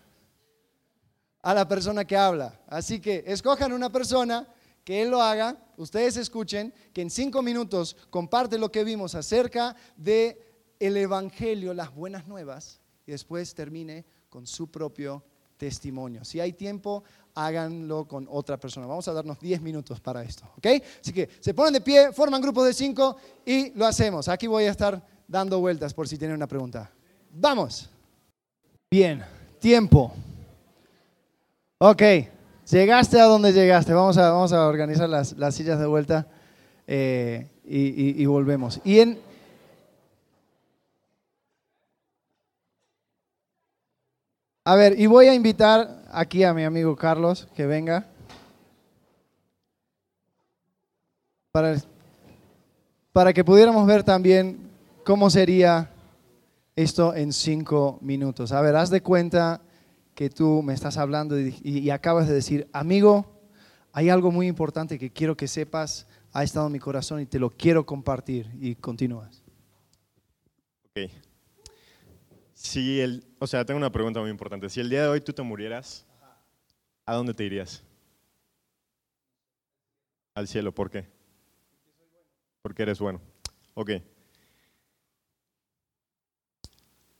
[1.43, 2.59] a la persona que habla.
[2.67, 4.49] Así que escojan una persona
[4.83, 9.77] que él lo haga, ustedes escuchen, que en cinco minutos comparte lo que vimos acerca
[9.95, 10.41] de
[10.81, 15.23] el evangelio, las buenas nuevas, y después termine con su propio
[15.64, 16.27] testimonio.
[16.27, 18.87] Si hay tiempo, háganlo con otra persona.
[18.87, 20.66] Vamos a darnos 10 minutos para esto, ¿ok?
[21.00, 24.29] Así que se ponen de pie, forman grupos de 5 y lo hacemos.
[24.29, 26.90] Aquí voy a estar dando vueltas por si tienen una pregunta.
[27.31, 27.88] Vamos.
[28.90, 29.24] Bien,
[29.59, 30.12] tiempo.
[31.79, 32.03] Ok,
[32.70, 33.94] llegaste a donde llegaste.
[33.94, 36.29] Vamos a, vamos a organizar las, sillas de vuelta
[36.87, 38.83] eh, y, y volvemos.
[38.85, 39.18] Y en
[44.66, 48.07] A ver, y voy a invitar aquí a mi amigo Carlos que venga.
[51.53, 51.77] Para,
[53.12, 54.70] para que pudiéramos ver también
[55.05, 55.90] cómo sería
[56.77, 58.53] esto en cinco minutos.
[58.53, 59.61] A ver, haz de cuenta
[60.14, 63.27] que tú me estás hablando y, acabas de decir, amigo,
[63.92, 67.38] hay algo muy importante que quiero que sepas, ha estado en mi corazón y te
[67.38, 68.50] lo quiero compartir.
[68.59, 69.42] Y continúas.
[70.88, 71.11] Ok.
[72.55, 74.71] Si el, o sea, tengo una pregunta muy importante.
[74.71, 76.07] Si el día de hoy tú te murieras,
[77.05, 77.83] ¿a dónde te irías?
[80.35, 81.07] Al cielo, ¿por qué?
[82.62, 83.21] Porque eres bueno.
[83.75, 83.90] Ok.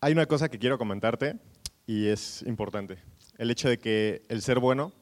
[0.01, 1.37] Hay una cosa que quiero comentarte
[1.87, 2.99] y es importante.
[3.39, 4.93] El hecho de que el ser bueno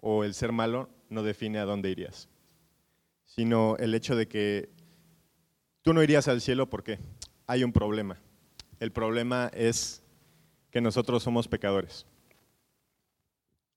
[0.00, 2.28] o el ser malo no define a dónde irías,
[3.24, 4.70] sino el hecho de que
[5.82, 6.98] tú no irías al cielo porque
[7.46, 8.18] hay un problema.
[8.78, 10.02] El problema es
[10.70, 12.06] que nosotros somos pecadores.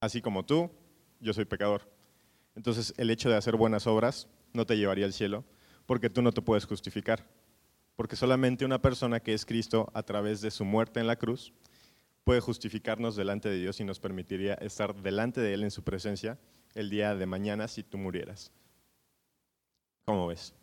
[0.02, 0.70] Así como tú,
[1.20, 1.90] yo soy pecador.
[2.56, 5.46] Entonces el hecho de hacer buenas obras no te llevaría al cielo
[5.86, 7.26] porque tú no te puedes justificar.
[7.96, 11.54] Porque solamente una persona que es Cristo a través de su muerte en la cruz
[12.24, 16.38] puede justificarnos delante de Dios y nos permitiría estar delante de Él en su presencia
[16.76, 18.52] el día de mañana si tú murieras.
[20.06, 20.54] ¿Cómo ves?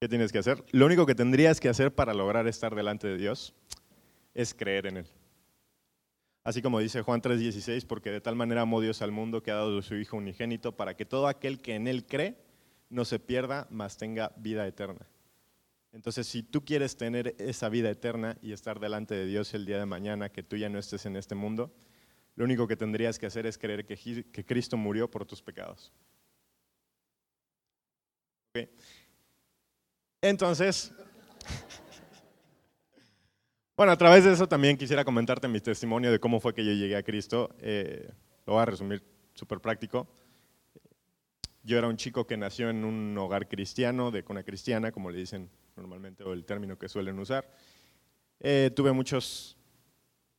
[0.00, 0.64] ¿Qué tienes que hacer?
[0.70, 3.52] Lo único que tendrías que hacer para lograr estar delante de Dios
[4.32, 5.06] es creer en Él.
[6.44, 9.56] Así como dice Juan 3:16, porque de tal manera amó Dios al mundo que ha
[9.56, 12.36] dado su Hijo unigénito para que todo aquel que en Él cree
[12.90, 15.06] no se pierda, mas tenga vida eterna.
[15.92, 19.78] Entonces, si tú quieres tener esa vida eterna y estar delante de Dios el día
[19.78, 21.74] de mañana, que tú ya no estés en este mundo,
[22.36, 25.92] lo único que tendrías que hacer es creer que, Cristo murió por tus pecados.
[30.20, 30.92] Entonces,
[33.76, 36.72] bueno, a través de eso también quisiera comentarte mi testimonio de cómo fue que yo
[36.72, 37.54] llegué a Cristo.
[37.60, 38.10] Eh,
[38.44, 39.00] lo voy a resumir
[39.34, 40.08] súper práctico.
[41.62, 45.18] Yo era un chico que nació en un hogar cristiano, de cuna cristiana, como le
[45.18, 47.48] dicen normalmente, o el término que suelen usar.
[48.40, 49.56] Eh, tuve muchas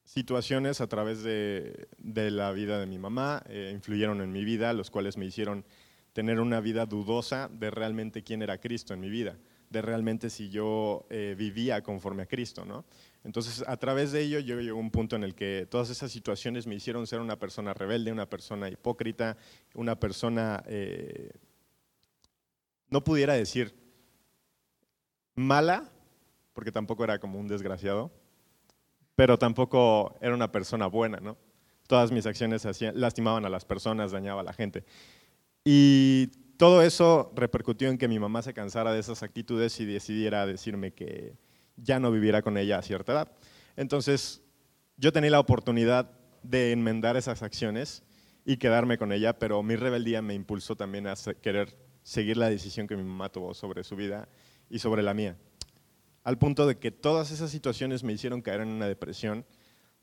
[0.03, 4.89] situaciones a través de, la vida de mi mamá, eh, influyeron en mi vida, los
[4.89, 5.63] cuales me hicieron
[6.11, 9.37] tener una vida dudosa de realmente quién era Cristo en mi vida
[9.69, 12.85] de realmente si yo eh, vivía conforme a Cristo, ¿no?
[13.23, 16.11] Entonces, a través de ello, yo llegué a un punto en el que todas esas
[16.11, 19.37] situaciones me hicieron ser una persona rebelde, una persona hipócrita,
[19.75, 21.31] una persona, eh,
[22.89, 23.75] no pudiera decir
[25.35, 25.91] mala,
[26.53, 28.11] porque tampoco era como un desgraciado,
[29.15, 31.37] pero tampoco era una persona buena, ¿no?
[31.87, 32.65] Todas mis acciones
[32.95, 34.83] lastimaban a las personas, dañaba a la gente.
[35.63, 40.45] Y todo eso repercutió en que mi mamá se cansara de esas actitudes y decidiera
[40.45, 41.37] decirme que
[41.77, 43.31] ya no viviera con ella a cierta edad.
[43.77, 44.41] Entonces,
[44.97, 46.11] yo tenía la oportunidad
[46.43, 48.03] de enmendar esas acciones
[48.43, 52.87] y quedarme con ella, pero mi rebeldía me impulsó también a querer seguir la decisión
[52.87, 54.27] que mi mamá tuvo sobre su vida
[54.69, 55.37] y sobre la mía.
[56.25, 59.45] Al punto de que todas esas situaciones me hicieron caer en una depresión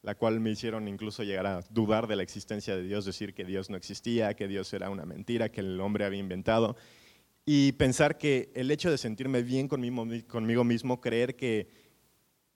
[0.07, 3.45] la cual me hicieron incluso llegar a dudar de la existencia de Dios, decir que
[3.45, 6.77] Dios no existía, que Dios era una mentira, que el hombre había inventado,
[7.45, 11.69] y pensar que el hecho de sentirme bien conmigo, mismo, creer que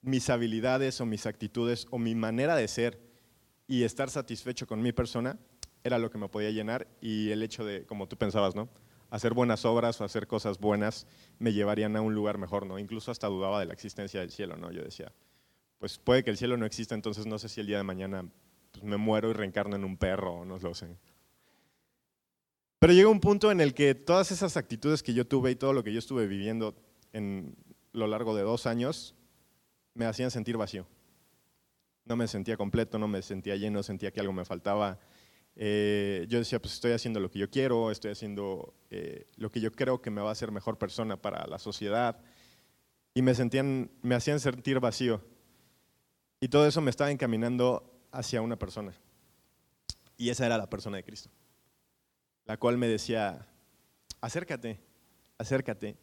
[0.01, 3.01] mis habilidades o mis actitudes o mi manera de ser
[3.67, 5.37] y estar satisfecho con mi persona
[5.83, 8.69] era lo que me podía llenar y el hecho de, como tú pensabas, ¿no?
[9.11, 11.09] hacer buenas obras o hacer cosas buenas
[11.41, 12.79] me llevarían a un lugar mejor, ¿no?
[12.79, 14.71] Incluso hasta dudaba de la existencia del cielo, ¿no?
[14.71, 15.13] Yo decía,
[15.81, 18.25] pues puede que el cielo no exista, entonces no sé si el día de mañana
[18.71, 20.97] pues, me muero y reencarno en un perro no lo sé.
[22.79, 25.73] Pero llega un punto en el que todas esas actitudes que yo tuve y todo
[25.73, 26.75] lo que yo estuve viviendo
[27.13, 27.57] en
[27.93, 29.15] lo largo de dos años
[29.95, 30.87] me hacían sentir vacío.
[32.05, 34.99] No me sentía completo, no me sentía lleno, sentía que algo me faltaba.
[35.57, 39.61] Eh, yo decía, pues estoy haciendo lo que yo quiero, estoy haciendo eh, lo que
[39.61, 42.19] yo creo que me va a hacer mejor persona para la sociedad.
[43.13, 45.23] Y me, sentían, me hacían sentir vacío.
[46.41, 48.95] Y todo eso me estaba encaminando hacia una persona.
[50.17, 51.31] Y esa era la persona de Cristo.
[52.47, 53.47] La cual me decía,
[54.23, 54.81] acércate,
[55.39, 55.97] acércate.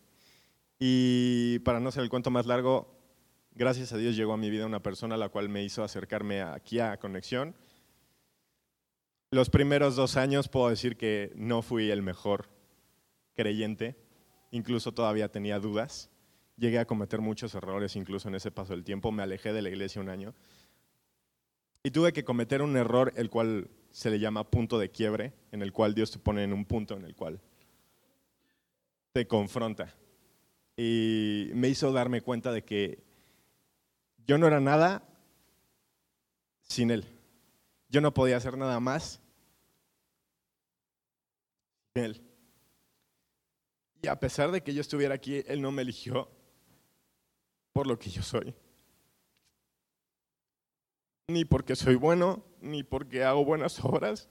[0.80, 2.88] Y para no ser el cuento más largo,
[3.56, 6.80] gracias a Dios llegó a mi vida una persona la cual me hizo acercarme aquí
[6.80, 7.56] a Conexión.
[9.32, 12.48] Los primeros dos años puedo decir que no fui el mejor
[13.36, 13.98] creyente,
[14.52, 16.12] incluso todavía tenía dudas
[16.58, 19.70] llegué a cometer muchos errores incluso en ese paso del tiempo, me alejé de la
[19.70, 20.34] iglesia un año
[21.84, 25.62] y tuve que cometer un error el cual se le llama punto de quiebre, en
[25.62, 27.40] el cual Dios te pone en un punto en el cual
[29.14, 29.96] te confronta.
[30.76, 33.04] Y me hizo darme cuenta de que
[34.28, 35.08] yo no era nada
[36.62, 37.06] sin Él.
[37.90, 39.22] Yo no podía hacer nada más
[41.94, 42.22] sin Él.
[44.02, 46.30] Y a pesar de que yo estuviera aquí, Él no me eligió
[47.78, 48.56] por lo que yo soy.
[51.28, 54.28] Ni porque soy bueno, ni porque hago buenas obras,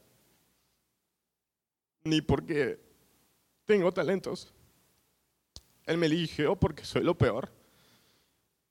[2.03, 2.81] ni porque
[3.65, 4.53] tengo talentos.
[5.85, 7.53] Él me eligió porque soy lo peor,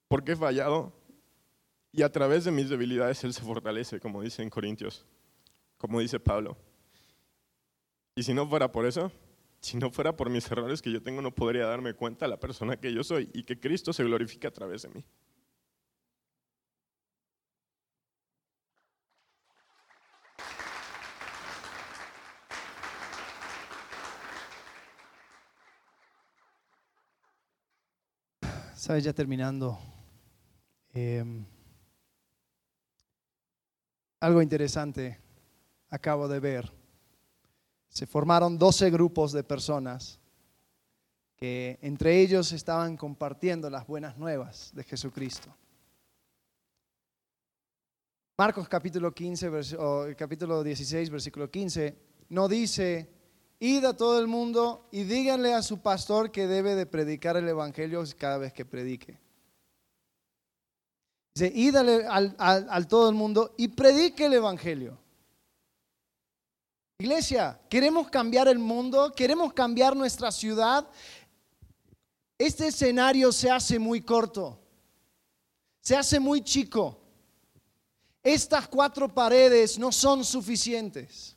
[0.09, 0.91] porque he fallado
[1.93, 5.05] y a través de mis debilidades Él se fortalece, como dice en Corintios,
[5.77, 6.57] como dice Pablo.
[8.13, 9.09] Y si no fuera por eso,
[9.65, 12.39] si no fuera por mis errores que yo tengo, no podría darme cuenta de la
[12.39, 15.03] persona que yo soy y que Cristo se glorifica a través de mí.
[28.75, 29.79] Sabes, ya terminando,
[30.93, 31.43] em,
[34.19, 35.19] algo interesante
[35.89, 36.84] acabo de ver
[37.95, 40.19] se formaron 12 grupos de personas
[41.37, 45.55] que entre ellos estaban compartiendo las buenas nuevas de Jesucristo.
[48.37, 49.49] Marcos capítulo, 15,
[50.17, 53.09] capítulo 16, versículo 15, no dice
[53.59, 57.47] id a todo el mundo y díganle a su pastor que debe de predicar el
[57.47, 59.17] Evangelio cada vez que predique.
[61.33, 65.04] Dice, id al, al todo el mundo y predique el Evangelio.
[66.97, 69.11] Iglesia, ¿queremos cambiar el mundo?
[69.13, 70.87] ¿Queremos cambiar nuestra ciudad?
[72.37, 74.57] Este escenario se hace muy corto,
[75.81, 76.97] se hace muy chico.
[78.23, 81.35] Estas cuatro paredes no son suficientes.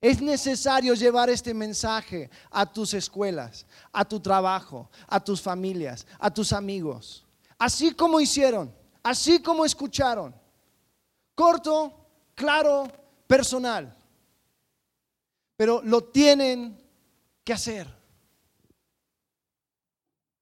[0.00, 6.32] Es necesario llevar este mensaje a tus escuelas, a tu trabajo, a tus familias, a
[6.32, 7.26] tus amigos.
[7.58, 8.72] Así como hicieron,
[9.02, 10.32] así como escucharon.
[11.34, 11.92] Corto,
[12.36, 12.86] claro,
[13.26, 13.92] personal.
[15.56, 16.78] Pero lo tienen
[17.42, 17.86] que hacer.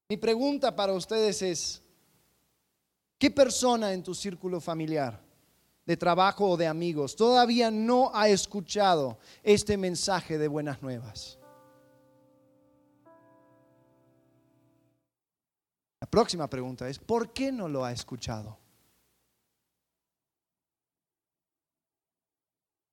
[0.09, 1.81] Mi pregunta para ustedes es,
[3.17, 5.23] ¿qué persona en tu círculo familiar,
[5.85, 11.39] de trabajo o de amigos todavía no ha escuchado este mensaje de buenas nuevas?
[16.01, 18.59] La próxima pregunta es, ¿por qué no lo ha escuchado?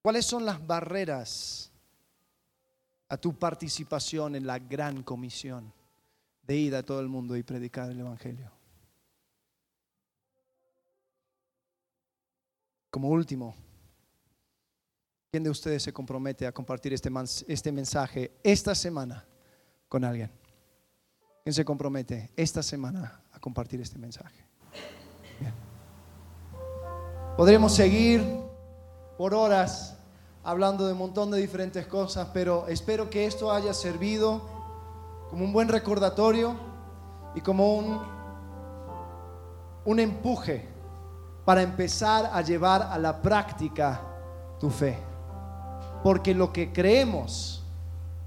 [0.00, 1.71] ¿Cuáles son las barreras
[3.12, 5.70] a tu participación en la gran comisión
[6.44, 8.50] de ir a todo el mundo y predicar el Evangelio.
[12.90, 13.54] Como último,
[15.30, 17.10] ¿quién de ustedes se compromete a compartir este,
[17.48, 19.26] este mensaje esta semana
[19.90, 20.30] con alguien?
[21.44, 24.42] ¿Quién se compromete esta semana a compartir este mensaje?
[27.36, 28.22] Podremos seguir
[29.18, 29.98] por horas
[30.44, 34.42] hablando de un montón de diferentes cosas, pero espero que esto haya servido
[35.30, 36.54] como un buen recordatorio
[37.34, 38.00] y como un,
[39.84, 40.68] un empuje
[41.44, 44.00] para empezar a llevar a la práctica
[44.58, 44.98] tu fe.
[46.02, 47.64] Porque lo que creemos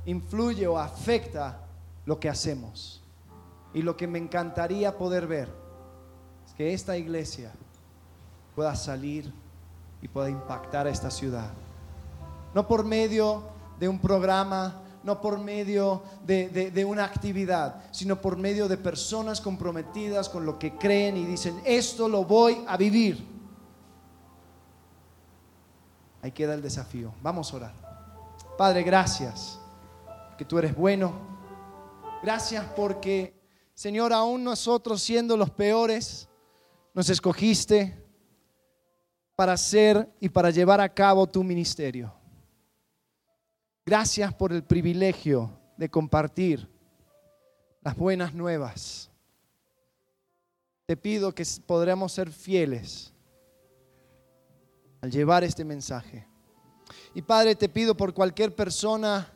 [0.06, 1.60] influye o afecta
[2.06, 3.02] lo que hacemos.
[3.74, 5.50] Y lo que me encantaría poder ver
[6.48, 7.52] es que esta iglesia
[8.56, 9.34] pueda salir
[10.02, 11.52] y pueda impactar a esta ciudad
[12.56, 13.44] no por medio
[13.78, 20.30] de un programa, no por medio de, una actividad, sino por medio de personas comprometidas
[20.30, 23.28] con lo que creen y dicen, esto lo voy a vivir.
[26.22, 27.14] Ahí queda el desafío.
[27.22, 27.74] Vamos a orar.
[28.58, 29.60] Padre, gracias,
[30.38, 31.12] que tú eres bueno.
[32.24, 33.38] Gracias porque,
[33.74, 36.30] Señor, aún nosotros siendo los peores,
[36.94, 38.02] nos escogiste
[39.36, 42.14] para hacer y para llevar a cabo tu ministerio.
[43.86, 46.68] Gracias por el privilegio de compartir
[47.82, 49.12] las buenas nuevas.
[50.88, 53.14] Te pido que podremos ser fieles
[55.02, 56.28] al llevar este mensaje.
[57.14, 59.32] Y Padre, te pido por cualquier persona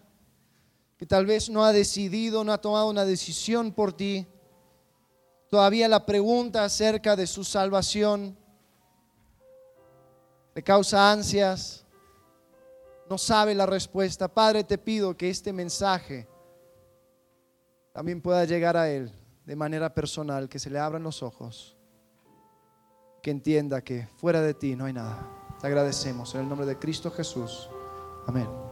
[0.98, 4.26] que tal vez no ha decidido, no ha tomado una decisión por ti,
[5.48, 8.36] todavía la pregunta acerca de su salvación
[10.56, 11.86] le causa ansias,
[13.10, 14.28] no sabe la respuesta.
[14.28, 16.28] Padre, te pido que este mensaje
[17.92, 19.12] también pueda llegar a él
[19.46, 21.76] de manera personal, que se le abran los ojos,
[23.24, 25.28] que entienda que fuera de ti no hay nada.
[25.60, 27.68] Te agradecemos en el nombre de Cristo Jesús.
[28.28, 28.69] Amén.